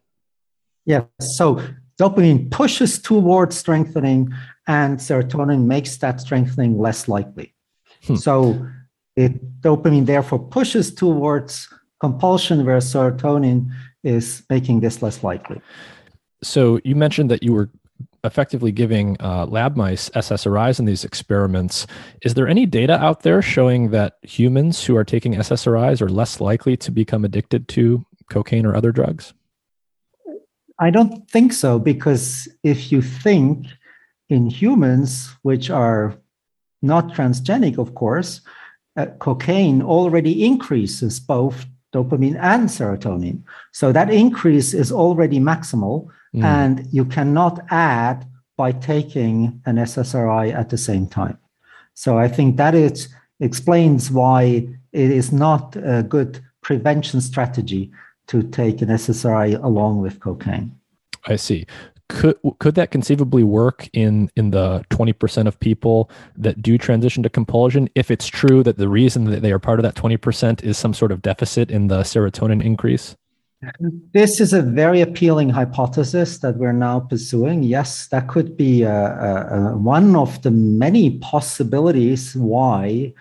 [0.86, 1.62] Yeah, so
[2.00, 4.32] dopamine pushes towards strengthening
[4.66, 7.54] and serotonin makes that strengthening less likely.
[8.06, 8.16] Hmm.
[8.16, 8.66] So
[9.16, 11.68] it, dopamine therefore pushes towards
[12.00, 13.70] compulsion, whereas serotonin
[14.02, 15.60] is making this less likely.
[16.42, 17.68] So you mentioned that you were
[18.24, 21.86] effectively giving uh, lab mice SSRIs in these experiments.
[22.22, 26.40] Is there any data out there showing that humans who are taking SSRIs are less
[26.40, 29.32] likely to become addicted to cocaine or other drugs?
[30.78, 33.66] I don't think so, because if you think
[34.30, 36.14] in humans, which are
[36.80, 38.40] not transgenic, of course,
[38.96, 43.42] uh, cocaine already increases both dopamine and serotonin.
[43.72, 46.44] So that increase is already maximal, mm.
[46.44, 48.26] and you cannot add
[48.56, 51.38] by taking an SSRI at the same time.
[51.94, 53.08] So I think that it
[53.40, 57.90] explains why it is not a good prevention strategy
[58.26, 60.76] to take an SSRI along with cocaine.
[61.26, 61.66] I see.
[62.08, 67.30] Could could that conceivably work in in the 20% of people that do transition to
[67.30, 70.76] compulsion if it's true that the reason that they are part of that 20% is
[70.76, 73.16] some sort of deficit in the serotonin increase?
[74.14, 77.62] This is a very appealing hypothesis that we're now pursuing.
[77.62, 83.12] Yes, that could be uh, uh, one of the many possibilities why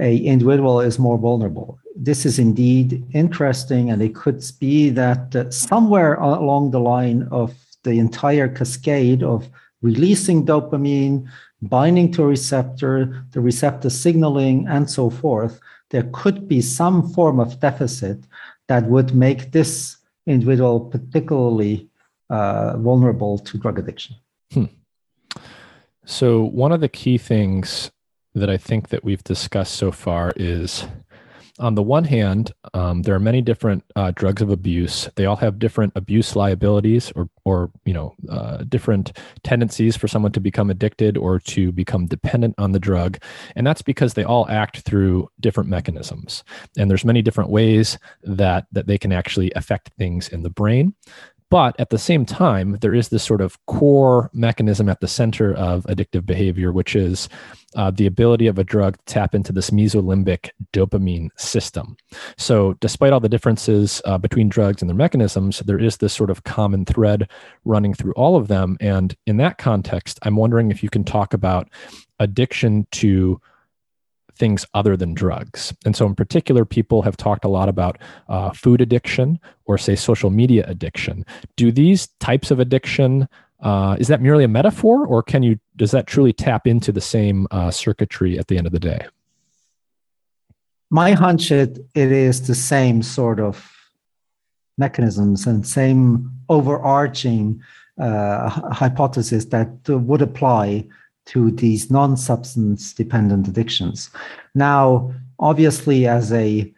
[0.00, 1.78] a individual is more vulnerable.
[1.94, 7.54] This is indeed interesting, and it could be that uh, somewhere along the line of
[7.82, 9.46] the entire cascade of
[9.82, 11.28] releasing dopamine,
[11.60, 17.38] binding to a receptor, the receptor signaling, and so forth, there could be some form
[17.38, 18.24] of deficit
[18.72, 21.90] that would make this individual particularly
[22.30, 24.16] uh, vulnerable to drug addiction.
[24.50, 24.64] Hmm.
[26.06, 27.90] So, one of the key things
[28.34, 30.86] that I think that we've discussed so far is
[31.62, 35.08] on the one hand, um, there are many different uh, drugs of abuse.
[35.14, 40.32] They all have different abuse liabilities, or, or you know, uh, different tendencies for someone
[40.32, 43.18] to become addicted or to become dependent on the drug,
[43.54, 46.42] and that's because they all act through different mechanisms.
[46.76, 50.94] And there's many different ways that that they can actually affect things in the brain.
[51.52, 55.52] But at the same time, there is this sort of core mechanism at the center
[55.52, 57.28] of addictive behavior, which is
[57.76, 61.98] uh, the ability of a drug to tap into this mesolimbic dopamine system.
[62.38, 66.30] So, despite all the differences uh, between drugs and their mechanisms, there is this sort
[66.30, 67.28] of common thread
[67.66, 68.78] running through all of them.
[68.80, 71.68] And in that context, I'm wondering if you can talk about
[72.18, 73.38] addiction to
[74.36, 75.74] things other than drugs.
[75.84, 79.94] And so, in particular, people have talked a lot about uh, food addiction or, say,
[79.94, 81.24] social media addiction.
[81.56, 83.28] Do these types of addiction
[83.62, 87.00] uh, is that merely a metaphor, or can you does that truly tap into the
[87.00, 89.06] same uh, circuitry at the end of the day?
[90.90, 93.70] My hunch it it is the same sort of
[94.78, 97.62] mechanisms and same overarching
[98.00, 100.84] uh, hypothesis that would apply
[101.32, 104.10] to these non substance dependent addictions.
[104.54, 106.72] Now, obviously, as a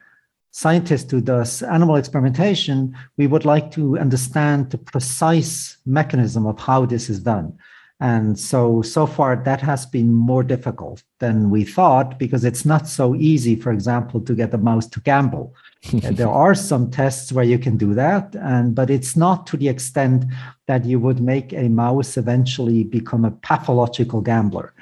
[0.52, 6.86] scientist who does animal experimentation, we would like to understand the precise mechanism of how
[6.86, 7.58] this is done.
[8.04, 12.86] And so, so far, that has been more difficult than we thought because it's not
[12.86, 15.54] so easy, for example, to get a mouse to gamble.
[15.92, 19.68] there are some tests where you can do that, and but it's not to the
[19.68, 20.26] extent
[20.66, 24.74] that you would make a mouse eventually become a pathological gambler.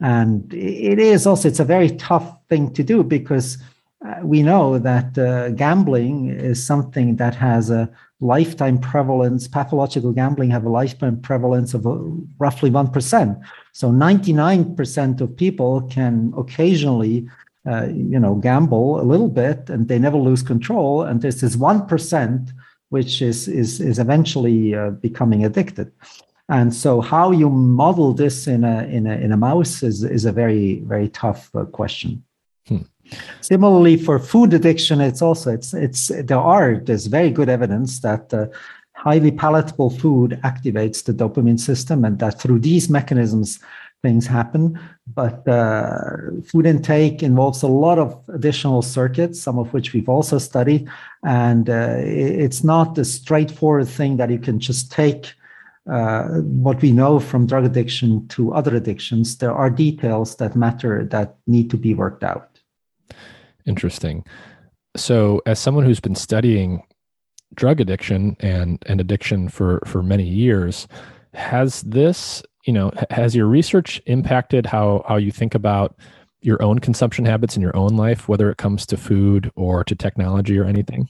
[0.00, 3.58] And it is also it's a very tough thing to do because
[4.22, 7.90] we know that uh, gambling is something that has a
[8.20, 9.48] lifetime prevalence.
[9.48, 11.98] Pathological gambling have a lifetime prevalence of uh,
[12.38, 13.38] roughly one percent.
[13.72, 17.28] So ninety nine percent of people can occasionally
[17.68, 21.02] uh, you know, gamble a little bit and they never lose control.
[21.02, 22.52] And this 1%
[22.88, 25.92] which is, is, is eventually uh, becoming addicted.
[26.48, 30.24] And so how you model this in a, in a, in a mouse is, is
[30.24, 32.24] a very, very tough uh, question.
[32.66, 32.82] Hmm.
[33.40, 38.32] Similarly, for food addiction, it's also it's it's there are there's very good evidence that
[38.34, 38.46] uh,
[38.94, 43.60] highly palatable food activates the dopamine system, and that through these mechanisms,
[44.02, 44.78] things happen.
[45.14, 50.38] But uh, food intake involves a lot of additional circuits, some of which we've also
[50.38, 50.88] studied.
[51.24, 55.32] And uh, it's not a straightforward thing that you can just take
[55.90, 56.24] uh,
[56.64, 59.38] what we know from drug addiction to other addictions.
[59.38, 62.57] There are details that matter that need to be worked out.
[63.66, 64.24] Interesting.
[64.96, 66.82] So, as someone who's been studying
[67.54, 70.88] drug addiction and, and addiction for, for many years,
[71.34, 75.96] has this you know has your research impacted how how you think about
[76.40, 79.94] your own consumption habits in your own life whether it comes to food or to
[79.94, 81.08] technology or anything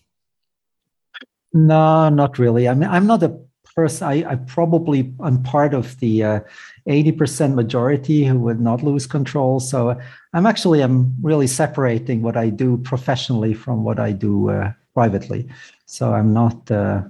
[1.53, 3.36] no not really i mean i'm not a
[3.74, 6.40] person i, I probably i'm part of the uh,
[6.89, 9.99] 80% majority who would not lose control so
[10.32, 15.49] i'm actually i'm really separating what i do professionally from what i do uh, privately
[15.86, 17.03] so i'm not uh,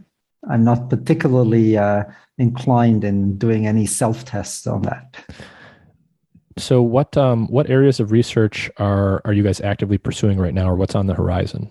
[0.50, 2.04] i'm not particularly uh,
[2.38, 5.16] inclined in doing any self tests on that.
[6.56, 10.68] So, what um, what areas of research are are you guys actively pursuing right now,
[10.68, 11.70] or what's on the horizon?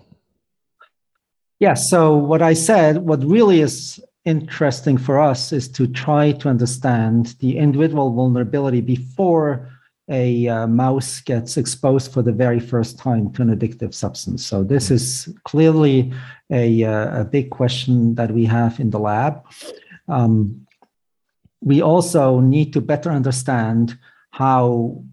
[1.58, 1.74] Yeah.
[1.74, 7.34] So, what I said, what really is interesting for us is to try to understand
[7.40, 9.70] the individual vulnerability before
[10.10, 14.44] a uh, mouse gets exposed for the very first time to an addictive substance.
[14.44, 16.12] So this is clearly
[16.50, 19.44] a, uh, a big question that we have in the lab.
[20.08, 20.66] Um,
[21.60, 23.98] we also need to better understand
[24.30, 25.04] how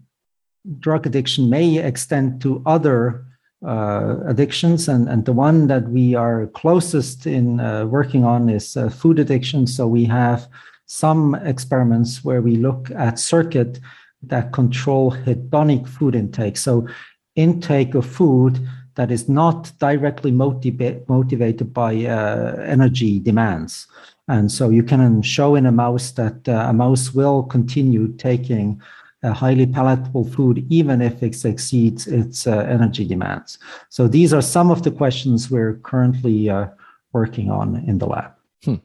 [0.78, 3.25] drug addiction may extend to other
[3.66, 8.76] uh, addictions, and, and the one that we are closest in uh, working on is
[8.76, 9.66] uh, food addiction.
[9.66, 10.48] So we have
[10.86, 13.80] some experiments where we look at circuit
[14.22, 16.56] that control hedonic food intake.
[16.56, 16.86] So
[17.34, 23.86] intake of food that is not directly motiva- motivated by uh, energy demands.
[24.28, 28.80] And so you can show in a mouse that uh, a mouse will continue taking
[29.26, 33.58] a highly palatable food even if it exceeds its uh, energy demands.
[33.88, 36.68] So these are some of the questions we're currently uh,
[37.12, 38.30] working on in the lab.
[38.64, 38.76] Hmm.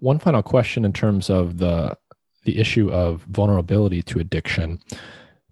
[0.00, 1.96] One final question in terms of the
[2.44, 4.80] the issue of vulnerability to addiction.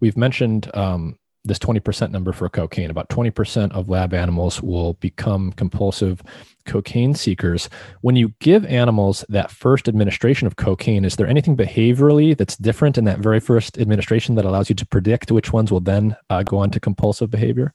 [0.01, 2.91] We've mentioned um, this 20% number for cocaine.
[2.91, 6.23] About 20% of lab animals will become compulsive
[6.67, 7.69] cocaine seekers.
[8.01, 12.99] When you give animals that first administration of cocaine, is there anything behaviorally that's different
[12.99, 16.43] in that very first administration that allows you to predict which ones will then uh,
[16.43, 17.73] go on to compulsive behavior?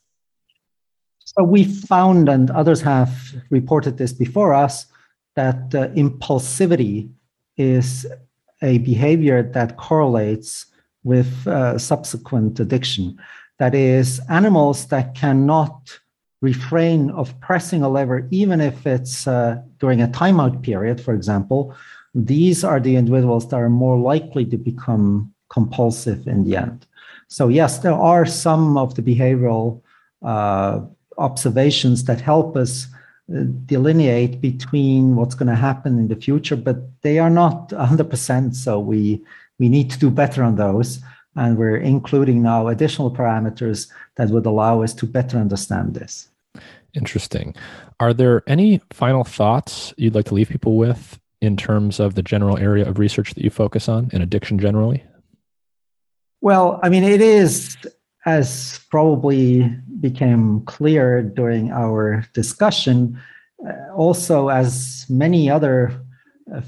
[1.23, 4.85] So we found, and others have reported this before us,
[5.35, 7.09] that uh, impulsivity
[7.57, 8.05] is
[8.61, 10.65] a behavior that correlates
[11.03, 13.17] with uh, subsequent addiction.
[13.61, 15.99] That is, animals that cannot
[16.41, 21.75] refrain of pressing a lever, even if it's uh, during a timeout period, for example,
[22.15, 26.87] these are the individuals that are more likely to become compulsive in the end.
[27.27, 29.83] So, yes, there are some of the behavioral
[30.23, 30.79] uh,
[31.19, 36.77] observations that help us uh, delineate between what's going to happen in the future, but
[37.03, 38.55] they are not 100%.
[38.55, 39.21] So, we,
[39.59, 40.99] we need to do better on those.
[41.35, 46.27] And we're including now additional parameters that would allow us to better understand this.
[46.93, 47.55] Interesting.
[47.99, 52.21] Are there any final thoughts you'd like to leave people with in terms of the
[52.21, 55.03] general area of research that you focus on in addiction generally?
[56.41, 57.77] Well, I mean, it is,
[58.25, 59.63] as probably
[59.99, 63.19] became clear during our discussion,
[63.65, 65.93] uh, also as many other
[66.51, 66.61] uh,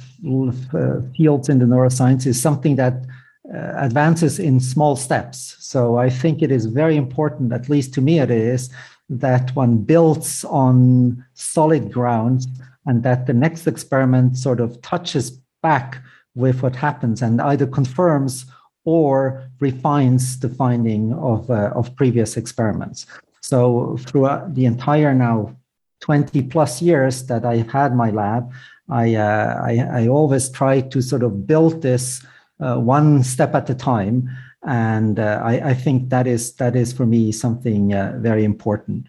[0.73, 3.03] uh fields in the neurosciences, something that
[3.51, 5.57] advances in small steps.
[5.59, 8.69] So I think it is very important, at least to me, it is
[9.09, 12.47] that one builds on solid ground
[12.85, 15.31] and that the next experiment sort of touches
[15.61, 16.01] back
[16.35, 18.45] with what happens and either confirms
[18.85, 23.05] or refines the finding of, uh, of previous experiments.
[23.41, 25.55] So throughout the entire now
[26.01, 28.51] 20 plus years that I've had my lab,
[28.89, 32.25] I, uh, I, I, always try to sort of build this
[32.63, 34.29] uh, one step at a time
[34.65, 39.07] and uh, I, I, think that is that is for me something uh, very important.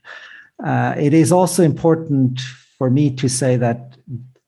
[0.65, 2.41] Uh, it is also important
[2.79, 3.97] for me to say that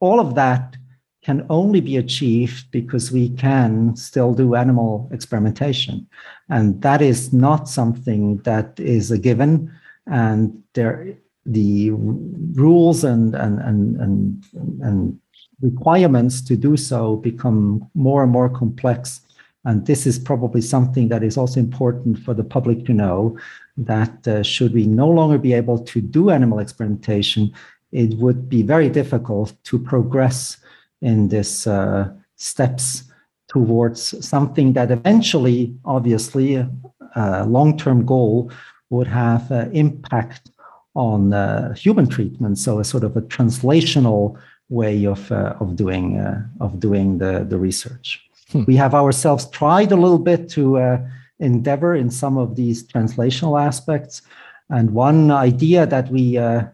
[0.00, 0.76] all of that
[1.22, 6.06] can only be achieved because we can still do animal experimentation,
[6.48, 9.72] and that is not something that is a given.
[10.06, 14.44] And there, the rules and and and and,
[14.82, 15.20] and
[15.60, 19.20] requirements to do so become more and more complex
[19.66, 23.36] and this is probably something that is also important for the public to know
[23.76, 27.52] that uh, should we no longer be able to do animal experimentation,
[27.90, 30.58] it would be very difficult to progress
[31.02, 33.04] in this uh, steps
[33.48, 36.70] towards something that eventually, obviously, a,
[37.16, 38.52] a long-term goal
[38.90, 40.52] would have uh, impact
[40.94, 42.56] on uh, human treatment.
[42.56, 44.38] So a sort of a translational
[44.68, 48.22] way of uh, of doing uh, of doing the the research.
[48.50, 48.64] Hmm.
[48.66, 50.98] We have ourselves tried a little bit to uh,
[51.38, 54.22] endeavor in some of these translational aspects.
[54.68, 56.64] And one idea that we uh,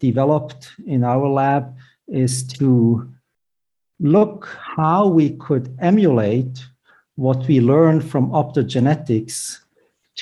[0.00, 1.76] developed in our lab
[2.08, 3.08] is to
[4.00, 6.64] look how we could emulate
[7.14, 9.58] what we learned from optogenetics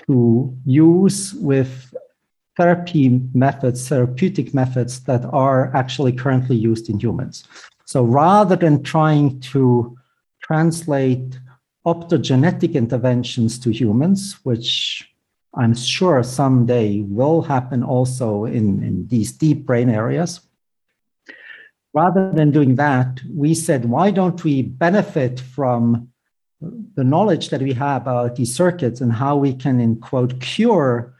[0.07, 1.95] to use with
[2.57, 7.45] therapy methods, therapeutic methods that are actually currently used in humans.
[7.85, 9.97] So rather than trying to
[10.43, 11.39] translate
[11.87, 15.11] optogenetic interventions to humans, which
[15.55, 20.41] I'm sure someday will happen also in, in these deep brain areas.
[21.93, 26.09] Rather than doing that, we said, why don't we benefit from
[26.97, 31.15] the knowledge that we have about these circuits and how we can, in quote, cure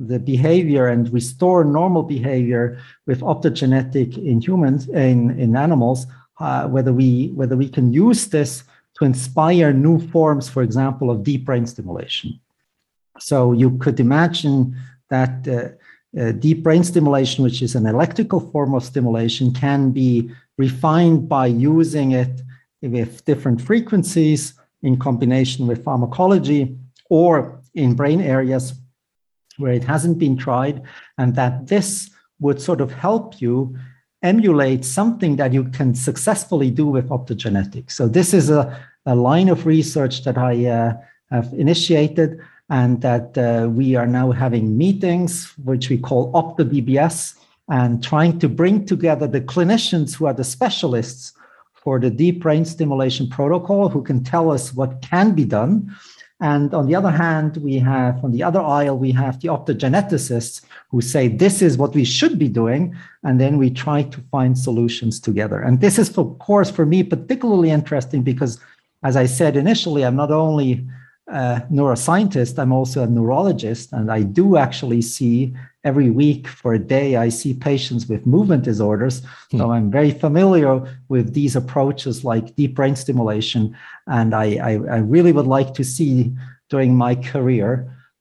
[0.00, 6.06] the behavior and restore normal behavior with optogenetic in humans in, in animals
[6.40, 8.64] uh, whether we whether we can use this
[8.98, 12.38] to inspire new forms, for example, of deep brain stimulation.
[13.20, 14.76] So you could imagine
[15.08, 20.30] that uh, uh, deep brain stimulation, which is an electrical form of stimulation, can be
[20.56, 22.42] refined by using it
[22.82, 26.76] with different frequencies in combination with pharmacology
[27.10, 28.74] or in brain areas
[29.58, 30.82] where it hasn't been tried,
[31.18, 33.76] and that this would sort of help you
[34.22, 37.92] emulate something that you can successfully do with optogenetics.
[37.92, 40.94] So this is a, a line of research that I uh,
[41.30, 42.40] have initiated
[42.70, 47.34] and that uh, we are now having meetings, which we call OptoDBS,
[47.70, 51.32] and trying to bring together the clinicians who are the specialists
[51.74, 55.94] for the deep brain stimulation protocol, who can tell us what can be done.
[56.40, 60.62] And on the other hand, we have on the other aisle, we have the optogeneticists
[60.90, 62.96] who say this is what we should be doing.
[63.24, 65.60] And then we try to find solutions together.
[65.60, 68.60] And this is, of course, for me, particularly interesting because,
[69.02, 70.86] as I said initially, I'm not only
[71.28, 75.54] a neuroscientist, I'm also a neurologist, and I do actually see
[75.84, 79.22] every week for a day, I see patients with movement disorders.
[79.50, 79.58] Hmm.
[79.58, 80.72] So I'm very familiar
[81.08, 83.76] with these approaches like deep brain stimulation.
[84.06, 86.34] And I, I, I really would like to see
[86.68, 87.70] during my career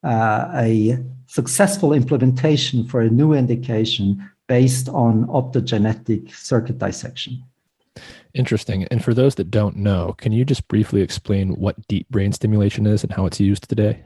[0.04, 0.98] uh, a
[1.28, 7.44] successful implementation for a new indication based on optogenetic circuit dissection.
[8.34, 8.84] Interesting.
[8.86, 12.86] And for those that don't know, can you just briefly explain what deep brain stimulation
[12.86, 14.04] is and how it's used today?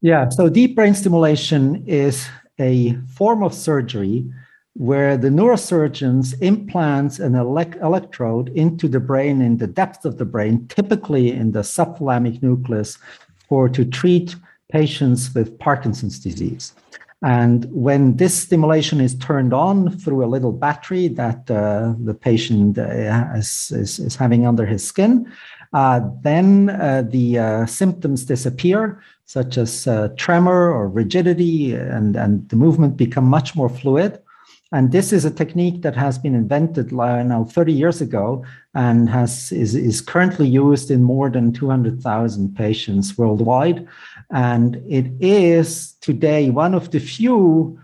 [0.00, 4.30] Yeah, so deep brain stimulation is a form of surgery
[4.74, 10.24] where the neurosurgeons implants an elect- electrode into the brain in the depth of the
[10.24, 12.98] brain, typically in the subthalamic nucleus,
[13.48, 14.34] for to treat
[14.72, 16.74] patients with Parkinson's disease.
[17.24, 22.76] And when this stimulation is turned on through a little battery that uh, the patient
[22.76, 25.32] uh, is, is, having under his skin,
[25.72, 32.46] uh, then uh, the uh, symptoms disappear, such as uh, tremor or rigidity, and, and
[32.50, 34.20] the movement become much more fluid.
[34.70, 38.44] And this is a technique that has been invented now 30 years ago
[38.74, 43.86] and has is, is currently used in more than 200,000 patients worldwide.
[44.34, 47.78] And it is today one of the few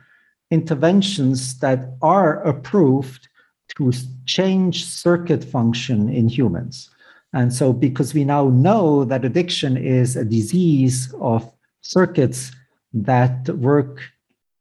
[0.51, 3.28] interventions that are approved
[3.76, 3.92] to
[4.26, 6.90] change circuit function in humans.
[7.32, 11.48] And so, because we now know that addiction is a disease of
[11.82, 12.51] circuits
[12.92, 14.03] that work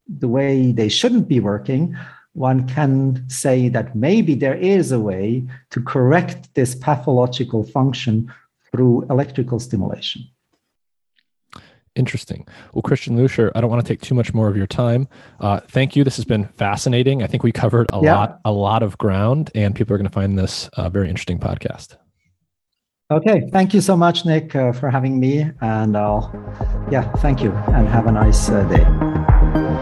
[0.08, 1.98] the way they shouldn't be working,
[2.34, 8.32] one can say that maybe there is a way to correct this pathological function
[8.72, 10.22] through electrical stimulation.
[12.00, 12.48] Interesting.
[12.74, 15.10] Well, Christian Luescher, I don't want to take too much more of your time.
[15.42, 16.06] Uh, thank you.
[16.06, 17.22] This has been fascinating.
[17.24, 18.16] I think we covered a yeah.
[18.16, 21.40] lot, a lot of ground, and people are going to find this a very interesting
[21.40, 21.98] podcast.
[23.12, 23.50] Okay.
[23.52, 25.52] Thank you so much, Nick, uh, for having me.
[25.60, 26.32] And I'll,
[26.90, 29.79] yeah, thank you, and have a nice uh, day.